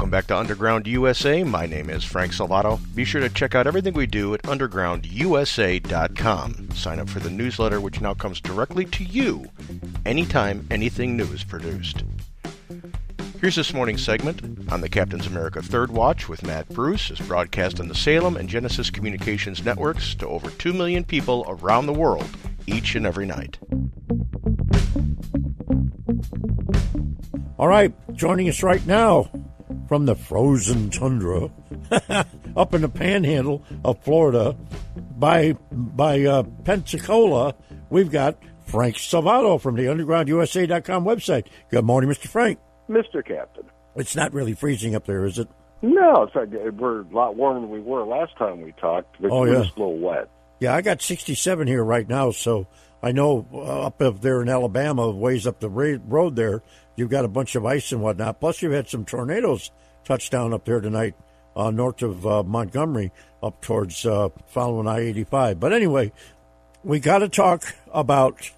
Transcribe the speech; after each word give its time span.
Welcome 0.00 0.12
back 0.12 0.28
to 0.28 0.38
Underground 0.38 0.86
USA. 0.86 1.44
My 1.44 1.66
name 1.66 1.90
is 1.90 2.04
Frank 2.04 2.32
Salvato. 2.32 2.80
Be 2.94 3.04
sure 3.04 3.20
to 3.20 3.28
check 3.28 3.54
out 3.54 3.66
everything 3.66 3.92
we 3.92 4.06
do 4.06 4.32
at 4.32 4.40
undergroundusa.com. 4.44 6.70
Sign 6.74 6.98
up 6.98 7.10
for 7.10 7.20
the 7.20 7.28
newsletter, 7.28 7.82
which 7.82 8.00
now 8.00 8.14
comes 8.14 8.40
directly 8.40 8.86
to 8.86 9.04
you 9.04 9.44
anytime 10.06 10.66
anything 10.70 11.18
new 11.18 11.24
is 11.24 11.44
produced. 11.44 12.04
Here's 13.42 13.56
this 13.56 13.74
morning's 13.74 14.02
segment 14.02 14.72
on 14.72 14.80
the 14.80 14.88
Captain's 14.88 15.26
America 15.26 15.60
Third 15.60 15.90
Watch 15.90 16.30
with 16.30 16.44
Matt 16.44 16.70
Bruce. 16.70 17.10
is 17.10 17.20
broadcast 17.20 17.78
on 17.78 17.88
the 17.88 17.94
Salem 17.94 18.38
and 18.38 18.48
Genesis 18.48 18.88
Communications 18.88 19.62
networks 19.62 20.14
to 20.14 20.26
over 20.26 20.48
2 20.48 20.72
million 20.72 21.04
people 21.04 21.44
around 21.46 21.84
the 21.84 21.92
world 21.92 22.24
each 22.66 22.94
and 22.94 23.04
every 23.04 23.26
night. 23.26 23.58
All 27.58 27.68
right, 27.68 27.92
joining 28.16 28.48
us 28.48 28.62
right 28.62 28.86
now 28.86 29.30
from 29.90 30.06
the 30.06 30.14
frozen 30.14 30.88
tundra 30.88 31.50
up 32.56 32.72
in 32.74 32.82
the 32.82 32.88
panhandle 32.88 33.60
of 33.84 33.98
Florida 34.04 34.56
by 35.18 35.52
by 35.72 36.22
uh, 36.22 36.44
Pensacola, 36.62 37.56
we've 37.90 38.08
got 38.12 38.38
Frank 38.66 38.94
Salvato 38.94 39.60
from 39.60 39.74
the 39.74 39.82
UndergroundUSA.com 39.86 41.04
website. 41.04 41.48
Good 41.72 41.84
morning, 41.84 42.08
Mr. 42.08 42.28
Frank. 42.28 42.60
Mr. 42.88 43.26
Captain. 43.26 43.64
It's 43.96 44.14
not 44.14 44.32
really 44.32 44.54
freezing 44.54 44.94
up 44.94 45.06
there, 45.06 45.24
is 45.24 45.40
it? 45.40 45.48
No, 45.82 46.22
it's 46.22 46.36
like 46.36 46.50
we're 46.78 47.00
a 47.00 47.04
lot 47.12 47.34
warmer 47.34 47.60
than 47.60 47.70
we 47.70 47.80
were 47.80 48.04
last 48.06 48.36
time 48.38 48.60
we 48.60 48.70
talked. 48.80 49.20
But 49.20 49.32
Oh, 49.32 49.42
yeah. 49.44 49.64
just 49.64 49.76
a 49.76 49.80
little 49.80 49.98
wet. 49.98 50.30
Yeah, 50.60 50.72
I 50.72 50.82
got 50.82 51.02
67 51.02 51.66
here 51.66 51.82
right 51.82 52.08
now, 52.08 52.30
so 52.30 52.68
I 53.02 53.10
know 53.10 53.44
uh, 53.52 53.86
up 53.86 54.00
up 54.00 54.20
there 54.20 54.40
in 54.40 54.48
Alabama, 54.48 55.10
ways 55.10 55.48
up 55.48 55.58
the 55.58 55.68
road 55.68 56.36
there, 56.36 56.62
you've 56.94 57.10
got 57.10 57.24
a 57.24 57.28
bunch 57.28 57.56
of 57.56 57.66
ice 57.66 57.90
and 57.90 58.00
whatnot. 58.00 58.38
Plus, 58.38 58.62
you've 58.62 58.70
had 58.72 58.88
some 58.88 59.04
tornadoes 59.04 59.72
touch 60.10 60.28
down 60.28 60.52
up 60.52 60.64
there 60.64 60.80
tonight, 60.80 61.14
uh, 61.54 61.70
north 61.70 62.02
of 62.02 62.26
uh, 62.26 62.42
Montgomery, 62.42 63.12
up 63.44 63.60
towards 63.60 64.04
uh, 64.04 64.28
following 64.48 64.88
I 64.88 64.98
85. 65.02 65.60
But 65.60 65.72
anyway, 65.72 66.10
we 66.82 66.98
got 66.98 67.18
to 67.18 67.28
talk 67.28 67.76
about 67.94 68.50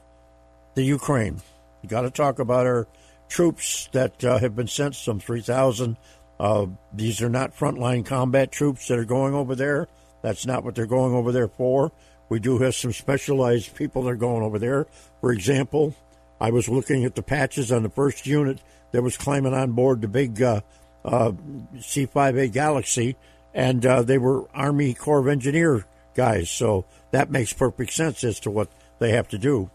the 0.74 0.82
Ukraine. 0.82 1.42
We 1.82 1.90
got 1.90 2.02
to 2.02 2.10
talk 2.10 2.38
about 2.38 2.64
our 2.64 2.88
troops 3.28 3.90
that 3.92 4.24
uh, 4.24 4.38
have 4.38 4.56
been 4.56 4.66
sent, 4.66 4.94
some 4.94 5.20
3,000. 5.20 5.98
Uh, 6.40 6.66
these 6.94 7.20
are 7.20 7.28
not 7.28 7.54
frontline 7.54 8.06
combat 8.06 8.50
troops 8.50 8.88
that 8.88 8.98
are 8.98 9.04
going 9.04 9.34
over 9.34 9.54
there. 9.54 9.88
That's 10.22 10.46
not 10.46 10.64
what 10.64 10.74
they're 10.74 10.86
going 10.86 11.12
over 11.12 11.32
there 11.32 11.48
for. 11.48 11.92
We 12.30 12.40
do 12.40 12.60
have 12.60 12.74
some 12.74 12.94
specialized 12.94 13.76
people 13.76 14.04
that 14.04 14.10
are 14.10 14.16
going 14.16 14.42
over 14.42 14.58
there. 14.58 14.86
For 15.20 15.32
example, 15.32 15.94
I 16.40 16.50
was 16.50 16.70
looking 16.70 17.04
at 17.04 17.14
the 17.14 17.22
patches 17.22 17.70
on 17.70 17.82
the 17.82 17.90
first 17.90 18.26
unit 18.26 18.62
that 18.92 19.02
was 19.02 19.18
climbing 19.18 19.52
on 19.52 19.72
board 19.72 20.00
the 20.00 20.08
big 20.08 20.40
uh, 20.40 20.62
C5A 21.04 22.52
Galaxy, 22.52 23.16
and 23.54 23.84
uh, 23.84 24.02
they 24.02 24.18
were 24.18 24.48
Army 24.54 24.94
Corps 24.94 25.20
of 25.20 25.28
Engineer 25.28 25.84
guys. 26.14 26.50
So 26.50 26.84
that 27.10 27.30
makes 27.30 27.52
perfect 27.52 27.92
sense 27.92 28.24
as 28.24 28.40
to 28.40 28.50
what 28.50 28.68
they 28.98 29.12
have 29.12 29.28
to 29.28 29.38
do. 29.38 29.70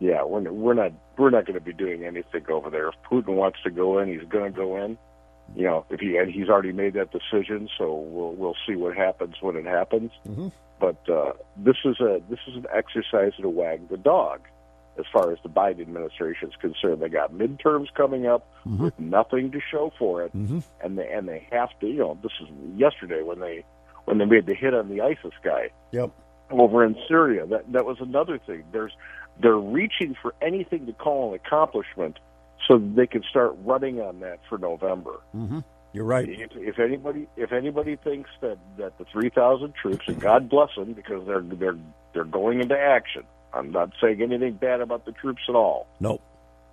Yeah, 0.00 0.24
we're 0.24 0.52
we're 0.52 0.74
not 0.74 0.92
we're 1.16 1.30
not 1.30 1.46
going 1.46 1.58
to 1.58 1.64
be 1.64 1.72
doing 1.72 2.04
anything 2.04 2.44
over 2.50 2.70
there. 2.70 2.88
If 2.88 2.94
Putin 3.10 3.34
wants 3.34 3.58
to 3.64 3.70
go 3.70 3.98
in, 3.98 4.08
he's 4.08 4.28
going 4.28 4.52
to 4.52 4.56
go 4.56 4.76
in. 4.84 4.98
You 5.54 5.64
know, 5.64 5.86
if 5.90 6.00
he 6.00 6.16
and 6.16 6.30
he's 6.30 6.48
already 6.48 6.72
made 6.72 6.94
that 6.94 7.10
decision, 7.12 7.68
so 7.78 7.94
we'll 7.94 8.32
we'll 8.32 8.56
see 8.66 8.74
what 8.74 8.96
happens 8.96 9.36
when 9.40 9.56
it 9.56 9.66
happens. 9.66 10.10
Mm-hmm. 10.26 10.48
But 10.80 11.08
uh, 11.08 11.32
this 11.56 11.76
is 11.84 12.00
a 12.00 12.20
this 12.28 12.40
is 12.48 12.56
an 12.56 12.66
exercise 12.72 13.32
to 13.40 13.48
wag 13.48 13.88
the 13.88 13.96
dog, 13.96 14.40
as 14.98 15.04
far 15.12 15.32
as 15.32 15.38
the 15.42 15.48
Biden 15.48 15.80
administration 15.80 16.48
is 16.50 16.56
concerned. 16.60 17.00
They 17.02 17.08
got 17.08 17.32
midterms 17.32 17.86
coming 17.94 18.26
up 18.26 18.46
with 18.64 18.98
nothing 18.98 19.50
to 19.52 19.60
show 19.70 19.92
for 19.98 20.22
it, 20.24 20.32
Mm-hmm. 20.36 20.60
and 20.82 20.98
they 20.98 21.10
and 21.12 21.28
they 21.28 21.46
have 21.52 21.70
to. 21.80 21.86
You 21.86 21.98
know, 21.98 22.18
this 22.22 22.32
is 22.42 22.48
yesterday 22.76 23.22
when 23.22 23.40
they 23.40 23.64
when 24.04 24.18
they 24.18 24.24
made 24.24 24.46
the 24.46 24.54
hit 24.54 24.74
on 24.74 24.88
the 24.88 25.00
ISIS 25.00 25.32
guy 25.42 25.70
Yep. 25.92 26.10
over 26.50 26.84
in 26.84 26.96
Syria. 27.08 27.46
That 27.46 27.72
that 27.72 27.84
was 27.84 27.96
another 28.00 28.38
thing. 28.38 28.64
There's 28.72 28.92
they're 29.42 29.56
reaching 29.56 30.14
for 30.22 30.34
anything 30.40 30.86
to 30.86 30.92
call 30.92 31.30
an 31.34 31.40
accomplishment 31.44 32.18
so 32.68 32.78
that 32.78 32.94
they 32.96 33.06
can 33.06 33.22
start 33.28 33.54
running 33.64 34.00
on 34.00 34.20
that 34.20 34.38
for 34.48 34.58
November. 34.58 35.20
Mm-hmm. 35.34 35.58
You're 35.92 36.04
right. 36.04 36.28
If, 36.28 36.50
if 36.56 36.78
anybody 36.78 37.28
if 37.36 37.52
anybody 37.52 37.96
thinks 37.96 38.30
that 38.40 38.58
that 38.78 38.98
the 38.98 39.04
3,000 39.12 39.74
troops 39.80 40.04
and 40.08 40.20
God 40.20 40.48
bless 40.48 40.70
them 40.76 40.92
because 40.92 41.26
they're 41.26 41.40
they're 41.42 41.76
they're 42.12 42.24
going 42.24 42.60
into 42.60 42.78
action. 42.78 43.22
I'm 43.54 43.70
not 43.70 43.92
saying 44.00 44.20
anything 44.20 44.54
bad 44.54 44.80
about 44.80 45.04
the 45.04 45.12
troops 45.12 45.42
at 45.48 45.54
all. 45.54 45.86
Nope. 46.00 46.22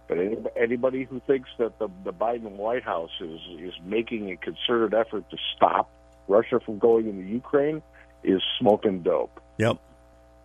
But 0.08 0.18
any, 0.18 0.38
anybody 0.60 1.04
who 1.04 1.22
thinks 1.26 1.50
that 1.58 1.78
the 1.80 1.88
the 2.04 2.12
Biden 2.12 2.52
White 2.58 2.84
House 2.84 3.12
is 3.22 3.40
is 3.60 3.74
making 3.86 4.32
a 4.32 4.38
concerted 4.38 4.94
effort 4.94 5.30
to 5.30 5.38
stop 5.56 5.90
Russia 6.28 6.60
from 6.60 6.80
going 6.80 7.08
into 7.08 7.24
Ukraine 7.24 7.82
is 8.24 8.42
smoking 8.60 9.04
dope. 9.04 9.40
Yep. 9.58 9.78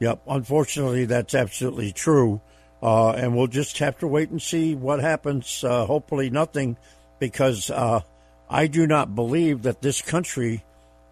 Yep. 0.01 0.21
Unfortunately, 0.29 1.07
that's 1.07 1.35
absolutely 1.35 1.93
true. 1.93 2.41
Uh, 2.83 3.11
and 3.13 3.35
we'll 3.35 3.47
just 3.47 3.79
have 3.79 3.99
to 3.99 4.07
wait 4.07 4.31
and 4.31 4.41
see 4.41 4.75
what 4.75 5.01
happens. 5.01 5.65
Uh, 5.65 5.87
hopefully, 5.87 6.29
nothing, 6.31 6.77
because 7.19 7.71
uh, 7.71 8.01
I 8.49 8.67
do 8.67 8.87
not 8.87 9.15
believe 9.15 9.63
that 9.63 9.81
this 9.81 10.03
country 10.03 10.63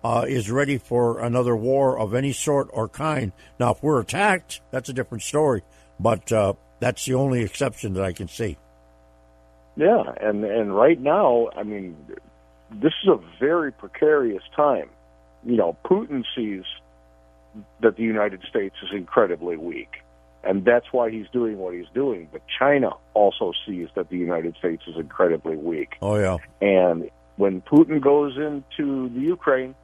uh, 0.05 0.27
is 0.29 0.51
ready 0.51 0.77
for 0.79 1.21
another 1.21 1.57
war 1.57 1.99
of 1.99 2.15
any 2.15 2.33
sort 2.33 2.69
or 2.73 2.89
kind. 2.89 3.33
Now, 3.59 3.73
if 3.73 3.83
we're 3.83 4.01
attacked, 4.01 4.61
that's 4.71 4.89
a 4.91 4.93
different 4.93 5.23
story. 5.23 5.63
But 5.99 6.31
uh, 6.31 6.53
that's 6.79 7.05
the 7.07 7.15
only 7.15 7.43
exception 7.43 7.95
that 7.95 8.05
I 8.05 8.13
can 8.13 8.29
see. 8.29 8.59
Yeah, 9.77 10.03
and 10.21 10.45
and 10.45 10.77
right 10.77 11.01
now, 11.01 11.49
I 11.57 11.63
mean, 11.65 11.97
this 12.71 12.93
is 13.03 13.09
a 13.09 13.19
very 13.41 13.73
precarious 13.73 14.43
time. 14.55 14.89
You 15.45 15.57
know, 15.57 15.77
Putin 15.85 16.25
sees 16.37 16.63
that 17.81 17.97
the 17.97 18.03
United 18.03 18.41
States 18.49 18.75
is 18.83 18.91
incredibly 18.95 19.57
weak, 19.57 20.03
and 20.45 20.65
that's 20.65 20.87
why 20.93 21.11
he's 21.11 21.27
doing 21.33 21.59
what 21.59 21.75
he's 21.75 21.89
doing. 21.95 22.29
But 22.31 22.43
China 22.59 22.91
also 23.15 23.53
sees 23.67 23.89
that 23.97 24.11
the 24.11 24.17
United 24.17 24.57
States 24.59 24.83
is 24.87 24.97
incredibly 24.97 25.57
weak, 25.57 25.97
Oh, 26.03 26.17
yeah. 26.17 26.37
and 26.61 27.11
when 27.37 27.61
Putin 27.63 28.01
goes 28.01 28.37
into 28.37 29.09
the 29.09 29.21
Ukraine, 29.21 29.75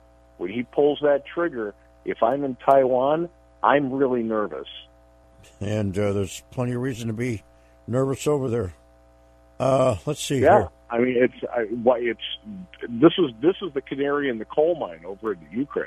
when 0.40 0.50
he 0.50 0.62
pulls 0.62 0.98
that 1.02 1.22
trigger, 1.26 1.74
if 2.06 2.22
I'm 2.22 2.44
in 2.44 2.56
Taiwan, 2.64 3.28
I'm 3.62 3.92
really 3.92 4.22
nervous. 4.22 4.68
And 5.60 5.96
uh, 5.98 6.14
there's 6.14 6.42
plenty 6.50 6.72
of 6.72 6.80
reason 6.80 7.08
to 7.08 7.12
be 7.12 7.42
nervous 7.86 8.26
over 8.26 8.48
there. 8.48 8.72
Uh, 9.58 9.96
let's 10.06 10.22
see 10.24 10.38
Yeah, 10.40 10.58
here. 10.60 10.68
I 10.90 10.98
mean 10.98 11.16
it's 11.18 11.44
I, 11.54 11.64
why 11.82 11.98
it's 11.98 12.20
this 12.88 13.12
is 13.18 13.30
this 13.42 13.56
is 13.60 13.74
the 13.74 13.82
canary 13.82 14.30
in 14.30 14.38
the 14.38 14.46
coal 14.46 14.74
mine 14.76 15.02
over 15.04 15.34
in 15.34 15.40
the 15.50 15.56
Ukraine. 15.58 15.86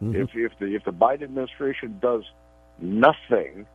Mhm. 0.00 0.14
If 0.14 0.30
if 0.36 0.52
the 0.60 0.66
if 0.76 0.84
the 0.84 0.92
Biden 0.92 1.22
administration 1.22 1.98
does 2.00 2.22
nothing 2.80 3.66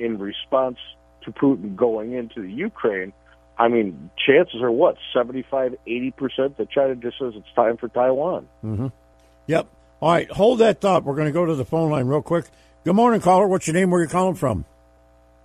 in 0.00 0.18
response 0.18 0.78
to 1.22 1.30
Putin 1.30 1.76
going 1.76 2.12
into 2.14 2.42
the 2.42 2.50
Ukraine, 2.50 3.12
I 3.56 3.68
mean 3.68 4.10
chances 4.26 4.60
are 4.62 4.72
what 4.72 4.96
75 5.14 5.76
80 5.86 6.10
percent 6.10 6.56
that 6.58 6.68
China 6.70 6.96
just 6.96 7.18
says 7.20 7.34
it's 7.36 7.54
time 7.54 7.76
for 7.76 7.86
Taiwan. 7.88 8.48
hmm 8.60 8.88
Yep. 9.46 9.66
All 10.00 10.12
right, 10.12 10.30
hold 10.30 10.58
that 10.60 10.80
thought. 10.80 11.04
We're 11.04 11.14
going 11.14 11.26
to 11.28 11.32
go 11.32 11.46
to 11.46 11.54
the 11.54 11.64
phone 11.64 11.90
line 11.90 12.06
real 12.06 12.22
quick. 12.22 12.46
Good 12.84 12.94
morning, 12.94 13.20
caller. 13.20 13.46
What's 13.46 13.66
your 13.66 13.74
name? 13.74 13.90
Where 13.90 14.02
you 14.02 14.08
calling 14.08 14.34
from? 14.34 14.64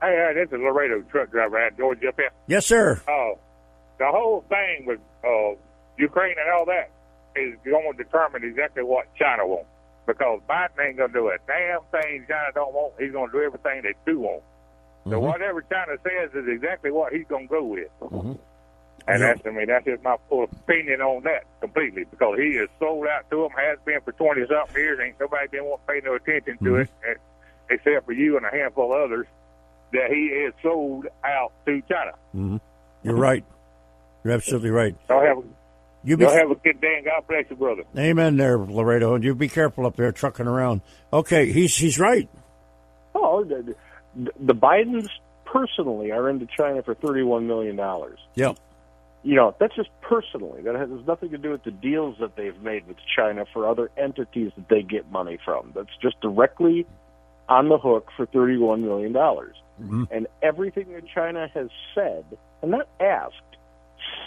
Hey, 0.02 0.28
uh, 0.30 0.34
this 0.34 0.48
is 0.48 0.60
Laredo 0.62 1.02
truck 1.12 1.32
driver 1.32 1.58
out 1.60 1.72
of 1.74 1.78
Georgia 1.78 2.10
up 2.10 2.16
here. 2.18 2.30
Yes, 2.48 2.66
sir. 2.66 3.02
Uh, 3.08 3.38
the 3.98 4.08
whole 4.08 4.44
thing 4.50 4.86
with 4.86 5.00
uh, 5.26 5.56
Ukraine 5.98 6.36
and 6.40 6.50
all 6.58 6.66
that 6.66 6.90
is 7.36 7.56
going 7.64 7.92
to 7.96 8.04
determine 8.04 8.44
exactly 8.44 8.84
what 8.84 9.06
China 9.16 9.46
wants. 9.48 9.68
Because 10.08 10.42
Biden 10.50 10.88
ain't 10.88 10.98
going 10.98 11.12
to 11.12 11.14
do 11.14 11.28
a 11.28 11.38
damn 11.48 11.80
thing 11.92 12.26
China 12.28 12.48
don't 12.56 12.74
want. 12.74 12.94
He's 13.00 13.12
going 13.12 13.30
to 13.30 13.38
do 13.38 13.44
everything 13.44 13.82
they 13.84 13.94
do 14.12 14.20
want. 14.22 14.42
So 15.06 15.12
Mhm. 15.12 15.22
whatever 15.22 15.62
China 15.62 15.94
says 16.04 16.32
is 16.34 16.48
exactly 16.48 16.92
what 16.92 17.14
he's 17.14 17.26
going 17.28 17.48
to 17.48 17.54
go 17.54 17.64
with. 17.64 17.88
Mhm. 18.02 18.38
And 19.08 19.22
Yeah. 19.22 19.34
that's, 19.34 19.42
I 19.46 19.50
mean, 19.52 19.68
that's 19.68 19.86
just 19.86 20.04
my 20.04 20.16
full 20.30 20.44
opinion 20.44 21.02
on 21.02 21.24
that 21.24 21.44
completely. 21.62 22.06
Because 22.10 22.38
he 22.38 22.50
is 22.58 22.70
sold 22.80 23.08
out 23.08 23.30
to 23.32 23.42
them, 23.44 23.50
has 23.58 23.78
been 23.86 24.00
for 24.02 24.12
20 24.14 24.42
something 24.48 24.76
years. 24.76 25.00
Ain't 25.04 25.20
nobody 25.20 25.48
been 25.48 25.66
wanting 25.66 25.86
to 25.88 25.94
pay 25.94 26.02
no 26.06 26.16
attention 26.16 26.58
to 26.60 26.72
Mhm. 26.72 26.82
it, 26.82 26.90
and, 27.08 27.16
except 27.70 28.06
for 28.06 28.12
you 28.14 28.38
and 28.38 28.46
a 28.46 28.50
handful 28.52 28.94
of 28.94 29.02
others, 29.02 29.28
that 29.94 30.12
he 30.12 30.26
is 30.28 30.54
sold 30.62 31.08
out 31.24 31.52
to 31.66 31.82
China. 31.90 32.12
hmm 32.32 32.58
You're 33.04 33.16
right. 33.16 33.44
You're 34.24 34.34
absolutely 34.34 34.72
right. 34.72 34.96
Y'all 35.10 35.22
have, 35.26 35.38
You 36.04 36.18
be 36.18 36.24
y'all 36.26 36.34
have 36.34 36.52
a 36.52 36.56
good 36.56 36.80
day, 36.82 36.96
and 36.98 37.06
God 37.06 37.24
bless 37.28 37.46
you, 37.50 37.56
brother. 37.56 37.84
Amen 37.98 38.38
there, 38.38 38.58
Laredo. 38.58 39.16
And 39.16 39.24
you 39.24 39.34
be 39.36 39.48
careful 39.50 39.86
up 39.86 39.96
there 39.96 40.12
trucking 40.12 40.48
around. 40.48 40.82
Okay, 41.12 41.52
he's 41.52 41.76
he's 41.76 41.98
right. 42.00 42.30
Oh, 43.16 43.44
the, 43.44 43.76
the, 44.16 44.32
the 44.40 44.54
Bidens 44.56 45.08
personally 45.46 46.12
are 46.12 46.30
into 46.30 46.46
China 46.46 46.84
for 46.84 46.94
thirty-one 46.96 47.48
million 47.48 47.76
dollars. 47.76 48.20
Yep. 48.36 48.58
You 49.24 49.36
know, 49.36 49.54
that's 49.60 49.76
just 49.76 49.90
personally. 50.02 50.62
That 50.62 50.76
has 50.76 50.90
nothing 51.06 51.32
to 51.32 51.38
do 51.38 51.52
with 51.52 51.64
the 51.64 51.72
deals 51.72 52.16
that 52.20 52.36
they've 52.38 52.60
made 52.62 52.88
with 52.88 52.98
China 53.18 53.46
for 53.52 53.68
other 53.68 53.92
entities 53.98 54.52
that 54.56 54.70
they 54.70 54.82
get 54.82 55.12
money 55.12 55.38
from. 55.44 55.72
That's 55.76 55.96
just 56.02 56.20
directly 56.22 56.86
on 57.50 57.68
the 57.68 57.78
hook 57.78 58.08
for 58.16 58.26
thirty-one 58.26 58.82
million 58.82 59.12
dollars. 59.12 59.56
Mhm. 59.82 60.08
And 60.12 60.28
everything 60.42 60.92
that 60.94 61.04
China 61.08 61.50
has 61.54 61.70
said, 61.96 62.24
and 62.62 62.72
not 62.72 62.88
asked, 63.00 63.36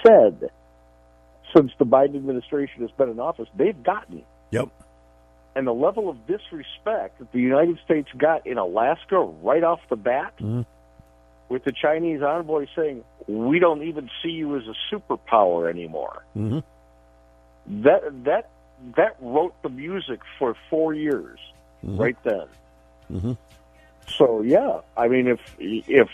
said 0.07 0.51
since 1.57 1.73
the 1.79 1.85
Biden 1.87 2.17
administration 2.17 2.83
has 2.83 2.91
been 2.93 3.09
in 3.11 3.21
office, 3.21 3.49
they've 3.57 3.83
gotten 3.83 4.25
Yep. 4.51 4.69
and 5.55 5.67
the 5.67 5.75
level 5.75 6.09
of 6.09 6.27
disrespect 6.27 7.19
that 7.19 7.31
the 7.33 7.39
United 7.41 7.79
States 7.85 8.09
got 8.17 8.47
in 8.47 8.57
Alaska 8.59 9.19
right 9.19 9.63
off 9.63 9.81
the 9.91 9.97
bat, 9.97 10.33
Mhm. 10.39 10.65
with 11.51 11.65
the 11.65 11.73
Chinese 11.73 12.23
envoy 12.23 12.67
saying, 12.75 13.05
"We 13.29 13.59
don't 13.59 13.83
even 13.83 14.11
see 14.23 14.31
you 14.31 14.57
as 14.57 14.63
a 14.67 14.75
superpower 14.95 15.69
anymore." 15.71 16.25
hmm 16.35 16.59
That 17.67 18.03
that 18.25 18.49
that 18.97 19.17
wrote 19.21 19.55
the 19.63 19.69
music 19.69 20.21
for 20.39 20.57
four 20.69 20.93
years, 20.95 21.39
Mhm. 21.85 21.99
right 21.99 22.17
then. 22.25 22.47
hmm 23.09 23.33
So 24.09 24.43
yeah, 24.43 24.81
I 24.97 25.09
mean, 25.09 25.29
if 25.29 25.41
if 25.59 26.09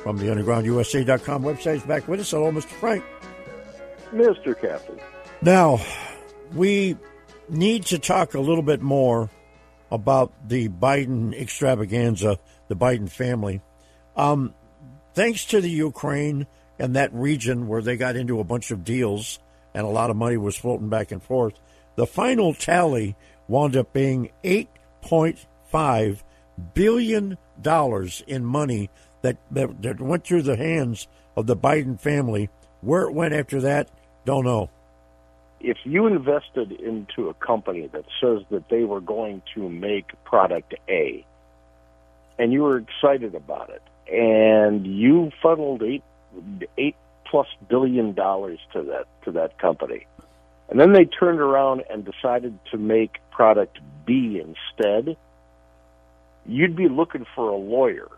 from 0.03 0.17
the 0.17 0.25
undergroundusa.com 0.27 1.43
website 1.43 1.77
is 1.77 1.83
back 1.83 2.09
with 2.09 2.21
us. 2.21 2.31
Hello, 2.31 2.51
Mr. 2.51 2.65
Frank. 2.65 3.05
Mr. 4.13 4.59
Captain. 4.59 4.99
Now, 5.43 5.81
we 6.55 6.97
need 7.51 7.85
to 7.87 7.99
talk 7.99 8.33
a 8.35 8.41
little 8.41 8.63
bit 8.63 8.81
more 8.81 9.29
about 9.91 10.49
the 10.49 10.71
Biden 10.71 11.39
extravaganza, 11.39 12.39
the 12.69 12.77
Biden 12.77 13.11
family. 13.11 13.61
Um, 14.17 14.55
thanks 15.13 15.45
to 15.47 15.61
the 15.61 15.71
Ukraine 15.71 16.47
and 16.79 16.97
that 16.97 17.13
region 17.13 17.69
where 17.69 17.83
they 17.83 17.97
got 17.97 18.17
into 18.17 18.41
a 18.41 18.45
bunch 18.45 18.71
of 18.71 18.83
deals 18.83 19.39
and 19.75 19.87
a 19.87 19.91
lot 19.91 20.11
of 20.11 20.17
money 20.17 20.37
was 20.37 20.57
floating 20.57 20.89
back 20.89 21.11
and 21.13 21.23
forth, 21.23 21.59
the 21.97 22.07
final 22.07 22.55
tally 22.55 23.17
wound 23.49 23.77
up 23.77 23.93
being 23.93 24.31
$8.5 24.43 26.23
billion 26.75 27.39
in 28.27 28.45
money 28.45 28.91
that, 29.23 29.37
that, 29.51 29.83
that 29.83 30.01
went 30.01 30.25
through 30.25 30.43
the 30.43 30.57
hands 30.57 31.09
of 31.37 31.47
the 31.47 31.57
Biden 31.57 32.01
family. 32.01 32.49
Where 32.81 33.03
it 33.03 33.13
went 33.13 33.35
after 33.35 33.61
that, 33.63 33.91
don't 34.25 34.45
know. 34.45 34.71
if 35.61 35.79
you 35.85 36.07
invested 36.07 36.73
into 36.73 37.31
a 37.31 37.35
company 37.35 37.89
that 37.93 38.05
says 38.21 38.41
that 38.51 38.69
they 38.69 38.85
were 38.85 39.01
going 39.01 39.43
to 39.55 39.69
make 39.69 40.13
product 40.25 40.75
A 40.89 41.25
and 42.39 42.53
you 42.53 42.63
were 42.63 42.79
excited 42.79 43.35
about 43.35 43.71
it 43.71 43.83
and 44.13 44.87
you 44.87 45.31
funneled 45.43 45.83
eight 45.83 46.03
eight 46.77 46.97
plus 47.31 47.47
billion 47.69 48.13
dollars 48.13 48.59
to 48.73 48.83
that 48.83 49.07
to 49.25 49.31
that 49.33 49.59
company 49.59 50.07
and 50.69 50.81
then 50.81 50.93
they 50.93 51.05
turned 51.05 51.41
around 51.41 51.83
and 51.91 52.05
decided 52.05 52.59
to 52.71 52.79
make 52.79 53.19
product 53.31 53.79
B 54.07 54.43
instead 54.43 55.17
you'd 56.47 56.77
be 56.77 56.89
looking 56.89 57.27
for 57.35 57.49
a 57.49 57.57
lawyer 57.57 58.09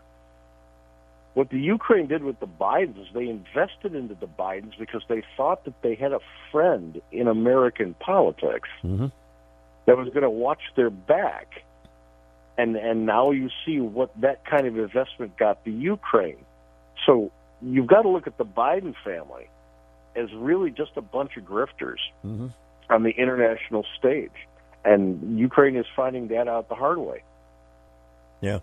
what 1.37 1.51
the 1.51 1.59
Ukraine 1.59 2.07
did 2.07 2.23
with 2.23 2.39
the 2.39 2.47
Bidens, 2.47 2.99
is 2.99 3.07
they 3.13 3.27
invested 3.29 3.93
into 3.93 4.15
the 4.15 4.25
Bidens 4.25 4.73
because 4.79 5.03
they 5.07 5.21
thought 5.37 5.65
that 5.65 5.83
they 5.83 5.93
had 5.93 6.11
a 6.11 6.19
friend 6.51 6.99
in 7.11 7.27
American 7.27 7.93
politics 7.93 8.67
Mm-hmm. 8.83 9.05
that 9.85 9.97
was 9.97 10.07
going 10.07 10.23
to 10.23 10.31
watch 10.31 10.61
their 10.75 10.89
back. 10.89 11.63
And 12.57 12.75
and 12.75 13.05
now 13.05 13.29
you 13.29 13.51
see 13.63 13.79
what 13.79 14.19
that 14.21 14.45
kind 14.45 14.65
of 14.65 14.79
investment 14.79 15.37
got 15.37 15.63
the 15.63 15.71
Ukraine. 15.71 16.43
So 17.05 17.31
you've 17.61 17.87
got 17.87 18.03
to 18.03 18.09
look 18.09 18.27
at 18.27 18.37
the 18.37 18.45
Biden 18.45 18.93
family 19.03 19.49
as 20.15 20.31
really 20.33 20.71
just 20.71 20.91
a 20.95 21.01
bunch 21.01 21.37
of 21.37 21.43
grifters 21.43 21.99
Mm-hmm. 22.25 22.47
on 22.89 23.03
the 23.03 23.11
international 23.11 23.85
stage. 23.97 24.31
And 24.85 25.37
Ukraine 25.37 25.75
is 25.75 25.85
finding 25.95 26.29
that 26.29 26.47
out 26.47 26.69
the 26.69 26.75
hard 26.75 26.97
way. 26.97 27.23
Yeah. 28.41 28.59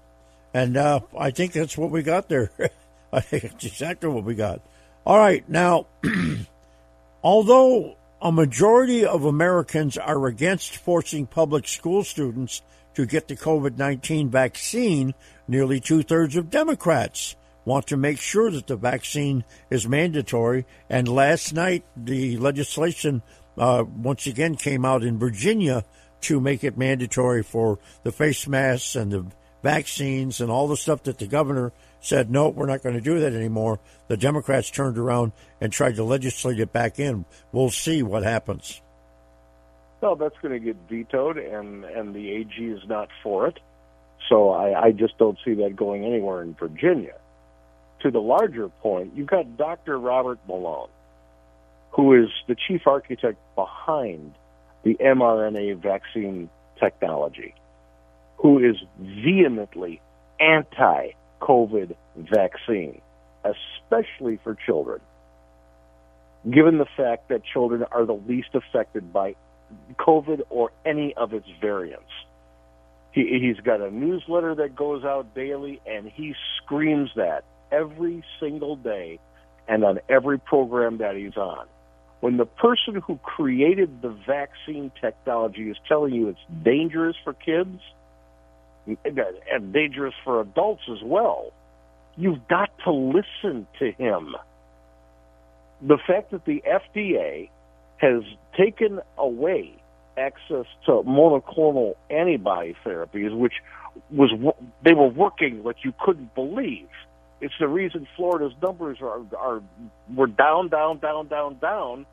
And 0.55 0.77
uh, 0.77 1.01
I 1.19 1.31
think 1.31 1.53
that's 1.53 1.77
what 1.77 1.91
we 1.91 2.03
got 2.03 2.29
there. 2.29 2.51
I 3.13 3.21
think 3.21 3.45
it's 3.45 3.65
exactly 3.65 4.09
what 4.09 4.25
we 4.25 4.35
got. 4.35 4.61
All 5.05 5.19
right. 5.19 5.47
Now, 5.49 5.87
although 7.23 7.97
a 8.23 8.33
majority 8.33 9.05
of 9.05 9.25
Americans 9.25 9.99
are 9.99 10.27
against 10.27 10.77
forcing 10.77 11.27
public 11.27 11.69
school 11.69 12.05
students 12.05 12.63
to 12.95 13.07
get 13.07 13.29
the 13.29 13.37
COVID 13.37 13.77
19 13.77 14.31
vaccine, 14.31 15.15
nearly 15.47 15.81
two 15.81 16.03
thirds 16.03 16.37
of 16.37 16.51
Democrats 16.51 17.37
want 17.65 17.87
to 17.89 17.97
make 17.97 18.21
sure 18.21 18.51
that 18.51 18.67
the 18.67 18.77
vaccine 18.77 19.45
is 19.71 19.89
mandatory. 19.89 20.67
And 20.89 21.09
last 21.09 21.55
night, 21.55 21.85
the 21.97 22.37
legislation 22.37 23.23
uh, 23.57 23.85
once 23.97 24.27
again 24.27 24.57
came 24.57 24.85
out 24.85 25.03
in 25.03 25.19
Virginia 25.19 25.85
to 26.23 26.41
make 26.41 26.65
it 26.65 26.79
mandatory 26.79 27.43
for 27.43 27.79
the 28.03 28.13
face 28.13 28.47
masks 28.49 28.97
and 28.97 29.13
the 29.13 29.27
vaccines 29.63 30.41
and 30.41 30.51
all 30.51 30.69
the 30.69 30.77
stuff 30.77 31.03
that 31.05 31.19
the 31.19 31.27
governor 31.27 31.73
said, 32.01 32.31
no, 32.31 32.51
we're 32.51 32.67
not 32.67 32.83
going 32.83 32.95
to 32.95 33.01
do 33.01 33.21
that 33.21 33.33
anymore. 33.33 33.81
The 34.09 34.17
Democrats 34.17 34.71
turned 34.71 34.99
around 34.99 35.33
and 35.61 35.73
tried 35.73 35.97
to 35.97 36.05
legislate 36.05 36.61
it 36.61 36.73
back 36.73 36.99
in. 36.99 37.25
We'll 37.53 37.71
see 37.71 38.03
what 38.03 38.23
happens. 38.23 38.81
Well, 40.01 40.17
that's 40.17 40.37
going 40.43 40.53
to 40.53 40.61
get 40.61 40.77
vetoed, 40.91 41.39
and 41.39 41.83
and 41.87 42.15
the 42.15 42.31
AG 42.31 42.53
is 42.59 42.87
not 42.87 43.09
for 43.23 43.47
it. 43.47 43.59
So 44.29 44.51
I, 44.51 44.87
I 44.87 44.93
just 44.93 45.17
don't 45.17 45.39
see 45.43 45.55
that 45.55 45.77
going 45.77 46.05
anywhere 46.05 46.43
in 46.43 46.53
Virginia. 46.55 47.15
To 48.05 48.11
the 48.11 48.21
larger 48.21 48.69
point, 48.69 49.13
you've 49.17 49.29
got 49.29 49.57
Dr. 49.57 49.99
Robert 49.99 50.39
Malone, 50.47 50.91
who 51.93 52.23
is 52.23 52.29
the 52.47 52.55
chief 52.55 52.83
architect 52.87 53.39
behind 53.55 54.35
the 54.83 54.95
mRNA 54.97 55.81
vaccine 55.81 56.51
technology, 56.79 57.55
who 58.37 58.59
is 58.59 58.77
vehemently 59.01 60.03
anti 60.39 61.13
COVID 61.41 61.97
vaccine, 62.19 63.01
especially 63.43 64.39
for 64.45 64.55
children, 64.55 65.01
given 66.51 66.77
the 66.77 66.89
fact 66.99 67.31
that 67.31 67.41
children 67.55 67.85
are 67.91 68.05
the 68.05 68.13
least 68.13 68.51
affected 68.53 69.15
by 69.15 69.35
COVID 69.99 70.43
or 70.51 70.73
any 70.85 71.15
of 71.15 71.33
its 71.33 71.49
variants. 71.59 72.13
He, 73.13 73.39
he's 73.41 73.65
got 73.65 73.81
a 73.81 73.91
newsletter 73.91 74.57
that 74.57 74.77
goes 74.77 75.05
out 75.05 75.35
daily, 75.35 75.81
and 75.87 76.07
he 76.07 76.35
screams 76.59 77.09
that 77.17 77.45
every 77.75 78.23
single 78.41 78.77
day 78.77 79.19
and 79.67 79.85
on 79.85 79.99
every 80.09 80.39
program 80.39 80.99
that 80.99 81.17
he's 81.17 81.37
on. 81.37 81.67
When 82.21 82.37
the 82.37 82.47
person 82.47 83.03
who 83.07 83.19
created 83.23 84.01
the 84.03 84.17
vaccine 84.27 84.91
technology 85.01 85.71
is 85.71 85.77
telling 85.89 86.15
you 86.15 86.29
it's 86.29 86.39
dangerous 86.63 87.17
for 87.23 87.33
kids 87.35 87.81
and 88.87 89.73
dangerous 89.73 90.15
for 90.25 90.41
adults 90.41 90.83
as 90.91 91.03
well, 91.03 91.53
you've 92.17 92.47
got 92.49 92.71
to 92.85 92.93
listen 92.93 93.67
to 93.79 93.91
him. 93.93 94.37
The 95.83 95.99
fact 96.07 96.31
that 96.31 96.45
the 96.45 96.63
FDA 96.67 97.51
has 97.99 98.23
taken 98.57 99.01
away 99.19 99.75
access 100.17 100.67
to 100.87 101.03
monoclonal 101.03 101.95
antibody 102.09 102.77
therapies, 102.85 103.37
which 103.37 103.55
was 104.11 104.31
they 104.83 104.95
were 104.95 105.09
working 105.09 105.63
like 105.63 105.77
you 105.85 105.93
couldn't 106.05 106.35
believe. 106.35 106.89
It's 107.45 107.53
the 107.61 107.69
reason 107.69 108.09
Florida's 108.17 108.55
numbers 108.63 109.03
are 109.03 109.21
are 109.37 109.63
were 110.15 110.27
down, 110.27 110.71
down, 110.71 110.99
down, 110.99 111.29
down, 111.29 111.59
down, 111.59 112.07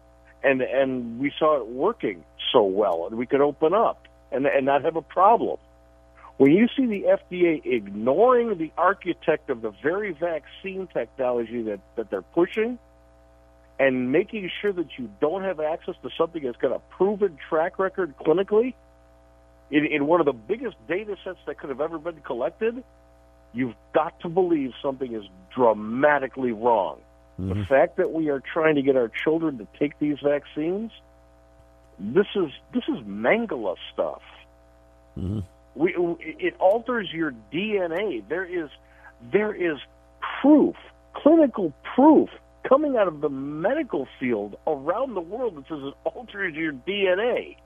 and 0.43 0.61
and 0.61 1.19
we 1.21 1.31
saw 1.39 1.61
it 1.61 1.67
working 1.67 2.25
so 2.51 2.63
well, 2.63 3.07
and 3.07 3.17
we 3.17 3.25
could 3.25 3.39
open 3.39 3.73
up 3.73 4.09
and 4.33 4.45
and 4.45 4.65
not 4.65 4.83
have 4.83 4.97
a 4.97 5.01
problem. 5.01 5.57
When 6.35 6.51
you 6.51 6.67
see 6.75 6.85
the 6.85 7.03
FDA 7.17 7.65
ignoring 7.65 8.57
the 8.57 8.73
architect 8.77 9.50
of 9.50 9.61
the 9.61 9.71
very 9.81 10.11
vaccine 10.11 10.88
technology 10.88 11.61
that 11.61 11.79
that 11.95 12.09
they're 12.09 12.21
pushing, 12.21 12.77
and 13.79 14.11
making 14.11 14.51
sure 14.61 14.73
that 14.73 14.97
you 14.97 15.09
don't 15.21 15.43
have 15.43 15.61
access 15.61 15.95
to 16.03 16.09
something 16.17 16.43
that's 16.43 16.57
got 16.57 16.73
a 16.73 16.79
proven 16.97 17.38
track 17.47 17.79
record 17.79 18.15
clinically 18.17 18.73
in, 19.69 19.85
in 19.85 20.07
one 20.07 20.19
of 20.19 20.25
the 20.25 20.33
biggest 20.33 20.75
data 20.89 21.15
sets 21.23 21.39
that 21.45 21.57
could 21.57 21.69
have 21.69 21.79
ever 21.79 21.97
been 21.97 22.19
collected, 22.19 22.83
you've 23.53 23.75
got 23.93 24.20
to 24.22 24.29
believe 24.29 24.72
something 24.81 25.13
is 25.13 25.24
dramatically 25.53 26.51
wrong. 26.51 27.00
Mm-hmm. 27.39 27.60
The 27.60 27.65
fact 27.65 27.98
that 27.98 28.12
we 28.12 28.29
are 28.29 28.41
trying 28.53 28.75
to 28.75 28.81
get 28.81 28.96
our 28.96 29.10
children 29.10 29.58
to 29.58 29.67
take 29.79 29.98
these 30.00 30.17
vaccines, 30.24 30.91
this 32.00 32.27
is 32.36 32.51
this 32.74 32.84
is 32.88 33.00
Mengele 33.05 33.75
stuff. 33.93 34.22
Mm-hmm. 35.17 35.39
We, 35.74 35.96
it 36.20 36.55
alters 36.60 37.10
your 37.13 37.34
DNA. 37.53 38.27
There 38.27 38.46
is 38.46 38.70
there 39.31 39.53
is 39.53 39.77
proof, 40.41 40.75
clinical 41.13 41.74
proof 41.96 42.29
coming 42.67 42.96
out 42.98 43.08
of 43.08 43.22
the 43.22 43.29
medical 43.29 44.08
field 44.20 44.58
around 44.67 45.13
the 45.13 45.22
world 45.22 45.55
that 45.55 45.67
says 45.67 45.79
it 45.84 45.93
alters 46.03 46.55
your 46.55 46.74
DNA. 46.74 47.58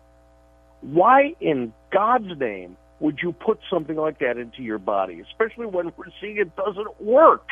Why 0.81 1.33
in 1.39 1.73
God's 1.91 2.37
name 2.39 2.77
would 2.99 3.19
you 3.21 3.33
put 3.33 3.59
something 3.69 3.95
like 3.95 4.19
that 4.19 4.37
into 4.37 4.63
your 4.63 4.77
body, 4.77 5.21
especially 5.21 5.65
when 5.65 5.91
we're 5.97 6.05
seeing 6.21 6.37
it 6.37 6.55
doesn't 6.55 7.01
work? 7.01 7.47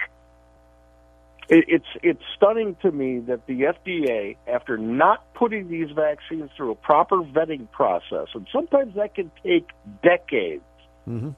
It, 1.49 1.65
it's 1.67 1.85
it's 2.01 2.21
stunning 2.37 2.77
to 2.81 2.91
me 2.91 3.19
that 3.27 3.45
the 3.47 3.61
FDA, 3.61 4.37
after 4.47 4.77
not 4.77 5.33
putting 5.33 5.69
these 5.69 5.89
vaccines 5.91 6.49
through 6.55 6.71
a 6.71 6.75
proper 6.75 7.17
vetting 7.17 7.69
process, 7.71 8.27
and 8.33 8.47
sometimes 8.51 8.95
that 8.95 9.15
can 9.15 9.31
take 9.43 9.67
decades. 10.01 10.63
Mm-hmm. 11.07 11.31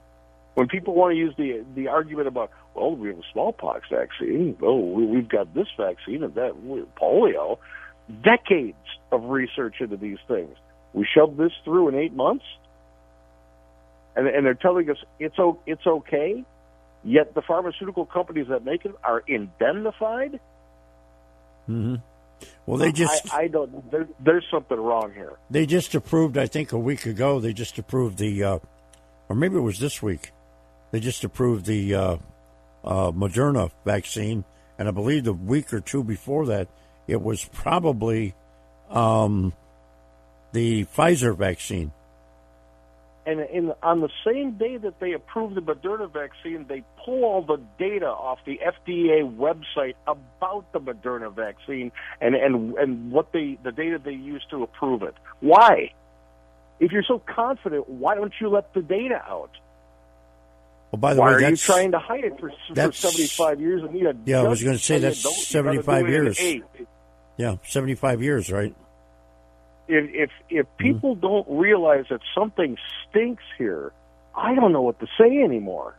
When 0.53 0.67
people 0.67 0.93
want 0.93 1.13
to 1.13 1.17
use 1.17 1.33
the 1.37 1.65
the 1.75 1.87
argument 1.87 2.27
about, 2.27 2.51
well, 2.75 2.95
we 2.95 3.09
have 3.09 3.17
a 3.17 3.23
smallpox 3.33 3.87
vaccine, 3.89 4.55
oh, 4.61 4.79
we, 4.79 5.17
have 5.17 5.27
got 5.27 5.53
this 5.53 5.67
vaccine 5.75 6.23
and 6.23 6.33
that 6.35 6.53
polio, 7.01 7.57
decades 8.23 8.77
of 9.11 9.25
research 9.25 9.75
into 9.79 9.97
these 9.97 10.19
things. 10.27 10.55
We 10.93 11.05
shoved 11.13 11.37
this 11.37 11.51
through 11.65 11.89
in 11.89 11.95
eight 11.95 12.13
months, 12.13 12.45
and 14.15 14.27
and 14.27 14.45
they're 14.45 14.53
telling 14.53 14.89
us 14.89 14.97
it's 15.19 15.35
it's 15.65 15.85
okay 15.85 16.43
Yet 17.05 17.35
the 17.35 17.43
pharmaceutical 17.43 18.07
companies 18.07 18.47
that 18.49 18.65
make 18.65 18.83
it 18.83 18.95
are 19.03 19.23
indemnified. 19.27 20.39
Mm-hmm. 21.69 21.95
Well, 22.65 22.77
they 22.77 22.91
just. 22.91 23.31
I, 23.31 23.43
I 23.43 23.47
don't. 23.47 23.91
There, 23.91 24.07
there's 24.19 24.45
something 24.49 24.77
wrong 24.77 25.11
here. 25.13 25.33
They 25.51 25.67
just 25.67 25.93
approved, 25.93 26.35
I 26.35 26.47
think, 26.47 26.71
a 26.71 26.79
week 26.79 27.05
ago. 27.05 27.39
They 27.39 27.53
just 27.53 27.77
approved 27.77 28.17
the, 28.17 28.43
uh, 28.43 28.59
or 29.29 29.35
maybe 29.35 29.55
it 29.55 29.61
was 29.61 29.77
this 29.77 30.01
week. 30.01 30.31
They 30.89 30.99
just 30.99 31.23
approved 31.23 31.67
the 31.67 31.93
uh, 31.93 32.17
uh, 32.83 33.11
Moderna 33.11 33.69
vaccine, 33.85 34.43
and 34.79 34.87
I 34.87 34.91
believe 34.91 35.25
the 35.25 35.33
week 35.33 35.73
or 35.73 35.81
two 35.81 36.03
before 36.03 36.47
that, 36.47 36.69
it 37.07 37.21
was 37.21 37.43
probably 37.45 38.33
um, 38.89 39.53
the 40.53 40.85
Pfizer 40.85 41.37
vaccine 41.37 41.91
and 43.25 43.39
in, 43.39 43.73
on 43.81 44.01
the 44.01 44.09
same 44.25 44.51
day 44.51 44.77
that 44.77 44.99
they 44.99 45.13
approve 45.13 45.55
the 45.55 45.61
Moderna 45.61 46.11
vaccine, 46.11 46.65
they 46.67 46.83
pull 47.03 47.23
all 47.23 47.41
the 47.41 47.59
data 47.79 48.07
off 48.07 48.39
the 48.45 48.59
FDA 48.63 49.35
website 49.35 49.95
about 50.07 50.71
the 50.73 50.79
Moderna 50.79 51.33
vaccine 51.33 51.91
and 52.21 52.35
and 52.35 52.75
and 52.77 53.11
what 53.11 53.31
they 53.31 53.57
the 53.63 53.71
data 53.71 53.99
they 54.03 54.11
use 54.11 54.43
to 54.51 54.63
approve 54.63 55.01
it. 55.01 55.15
Why? 55.39 55.91
If 56.79 56.91
you're 56.91 57.03
so 57.03 57.19
confident, 57.19 57.89
why 57.89 58.15
don't 58.15 58.33
you 58.39 58.49
let 58.49 58.73
the 58.73 58.81
data 58.81 59.15
out? 59.27 59.51
Well, 60.91 60.99
by 60.99 61.13
the 61.13 61.21
why 61.21 61.35
way, 61.35 61.43
are 61.43 61.49
you 61.49 61.57
trying 61.57 61.91
to 61.91 61.99
hide 61.99 62.25
it 62.25 62.39
for, 62.39 62.51
for 62.73 62.91
75 62.91 63.59
years 63.59 63.81
and 63.81 63.93
need 63.93 64.05
a 64.05 64.15
yeah? 64.25 64.41
I 64.41 64.47
was 64.47 64.61
going 64.61 64.77
to 64.77 64.83
say 64.83 64.99
that's 64.99 65.47
75 65.47 66.09
years. 66.09 66.39
Yeah, 67.37 67.55
75 67.63 68.21
years, 68.21 68.51
right? 68.51 68.75
If 69.87 70.09
if, 70.13 70.29
if 70.49 70.65
mm-hmm. 70.65 70.83
people 70.83 71.15
mm-hmm. 71.15 71.27
don't 71.27 71.47
realize 71.49 72.05
that 72.09 72.21
something 72.33 72.77
stinks 73.09 73.43
here, 73.57 73.91
I 74.35 74.55
don't 74.55 74.71
know 74.71 74.81
what 74.81 74.99
to 74.99 75.07
say 75.17 75.41
anymore. 75.43 75.95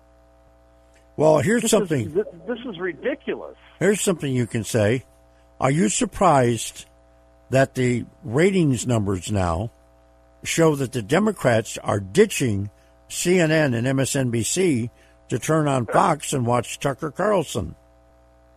Well, 1.16 1.38
here's 1.38 1.62
this 1.62 1.70
something. 1.70 2.08
Is, 2.08 2.14
this, 2.14 2.26
this 2.46 2.58
is 2.68 2.78
ridiculous. 2.78 3.56
Here's 3.78 4.00
something 4.00 4.30
you 4.30 4.46
can 4.46 4.64
say. 4.64 5.04
Are 5.60 5.70
you 5.70 5.88
surprised 5.88 6.84
that 7.50 7.74
the 7.74 8.04
ratings 8.22 8.86
numbers 8.86 9.32
now 9.32 9.70
show 10.44 10.76
that 10.76 10.92
the 10.92 11.02
Democrats 11.02 11.78
are 11.78 12.00
ditching 12.00 12.70
CNN 13.08 13.74
and 13.74 13.86
MSNBC 13.86 14.90
to 15.28 15.38
turn 15.38 15.68
on 15.68 15.86
Fox 15.92 16.32
and 16.32 16.46
watch 16.46 16.78
Tucker 16.78 17.10
Carlson? 17.10 17.74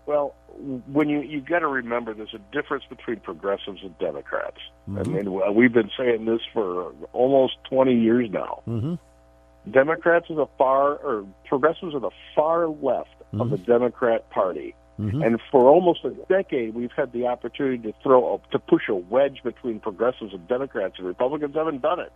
Well, 0.06 0.36
when 0.60 1.10
you 1.10 1.22
you 1.22 1.42
got 1.42 1.60
to 1.60 1.68
remember 1.68 2.14
there's 2.14 2.34
a 2.34 2.56
difference 2.56 2.84
between 2.90 3.18
progressives 3.18 3.82
and 3.82 3.98
Democrats. 3.98 4.58
Mm-hmm. 4.90 5.00
I 5.00 5.04
mean, 5.04 5.56
we've 5.56 5.74
been 5.74 5.92
saying 5.98 6.26
this 6.26 6.42
for 6.54 6.94
almost 7.14 7.54
20 7.70 7.96
years 7.96 8.30
now. 8.30 8.62
Mm-hmm. 8.68 9.72
Democrats 9.72 10.30
are 10.30 10.36
the 10.36 10.48
far 10.58 10.96
or 10.96 11.26
progressives 11.46 11.94
are 11.94 12.00
the 12.00 12.12
far 12.36 12.68
left 12.68 13.10
mm-hmm. 13.20 13.42
of 13.42 13.50
the 13.50 13.58
Democrat 13.58 14.30
Party. 14.30 14.76
Mm-hmm. 15.00 15.22
And 15.22 15.40
for 15.50 15.70
almost 15.70 16.04
a 16.04 16.10
decade, 16.28 16.74
we've 16.74 16.92
had 16.92 17.14
the 17.14 17.28
opportunity 17.28 17.78
to 17.90 17.94
throw 18.04 18.36
a, 18.36 18.52
to 18.52 18.60
push 18.60 18.90
a 18.90 18.96
wedge 18.96 19.40
between 19.44 19.80
progressives 19.80 20.34
and 20.34 20.46
Democrats, 20.48 20.96
and 20.98 21.08
Republicans 21.08 21.56
haven't 21.56 21.82
done 21.82 22.02
it. 22.02 22.12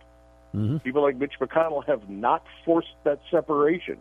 Mm-hmm. 0.54 0.78
People 0.78 1.02
like 1.02 1.16
Mitch 1.16 1.34
McConnell 1.40 1.84
have 1.86 2.10
not 2.10 2.44
forced 2.64 2.94
that 3.04 3.20
separation. 3.30 3.98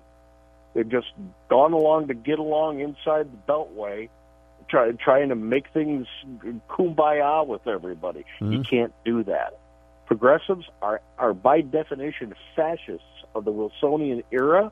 They've 0.73 0.89
just 0.89 1.07
gone 1.49 1.71
along 1.71 2.07
to 2.09 2.13
get 2.13 2.39
along 2.39 2.81
inside 2.81 3.29
the 3.31 3.37
Beltway 3.47 4.09
try, 4.73 4.91
trying 4.91 5.29
to 5.29 5.35
make 5.35 5.65
things 5.73 6.07
kumbaya 6.69 7.45
with 7.45 7.67
everybody. 7.67 8.25
Mm-hmm. 8.41 8.53
You 8.53 8.63
can't 8.69 8.93
do 9.05 9.23
that. 9.23 9.59
Progressives 10.07 10.65
are, 10.81 11.01
are 11.17 11.33
by 11.33 11.61
definition 11.61 12.33
fascists 12.55 13.05
of 13.35 13.45
the 13.45 13.51
Wilsonian 13.51 14.23
era, 14.31 14.71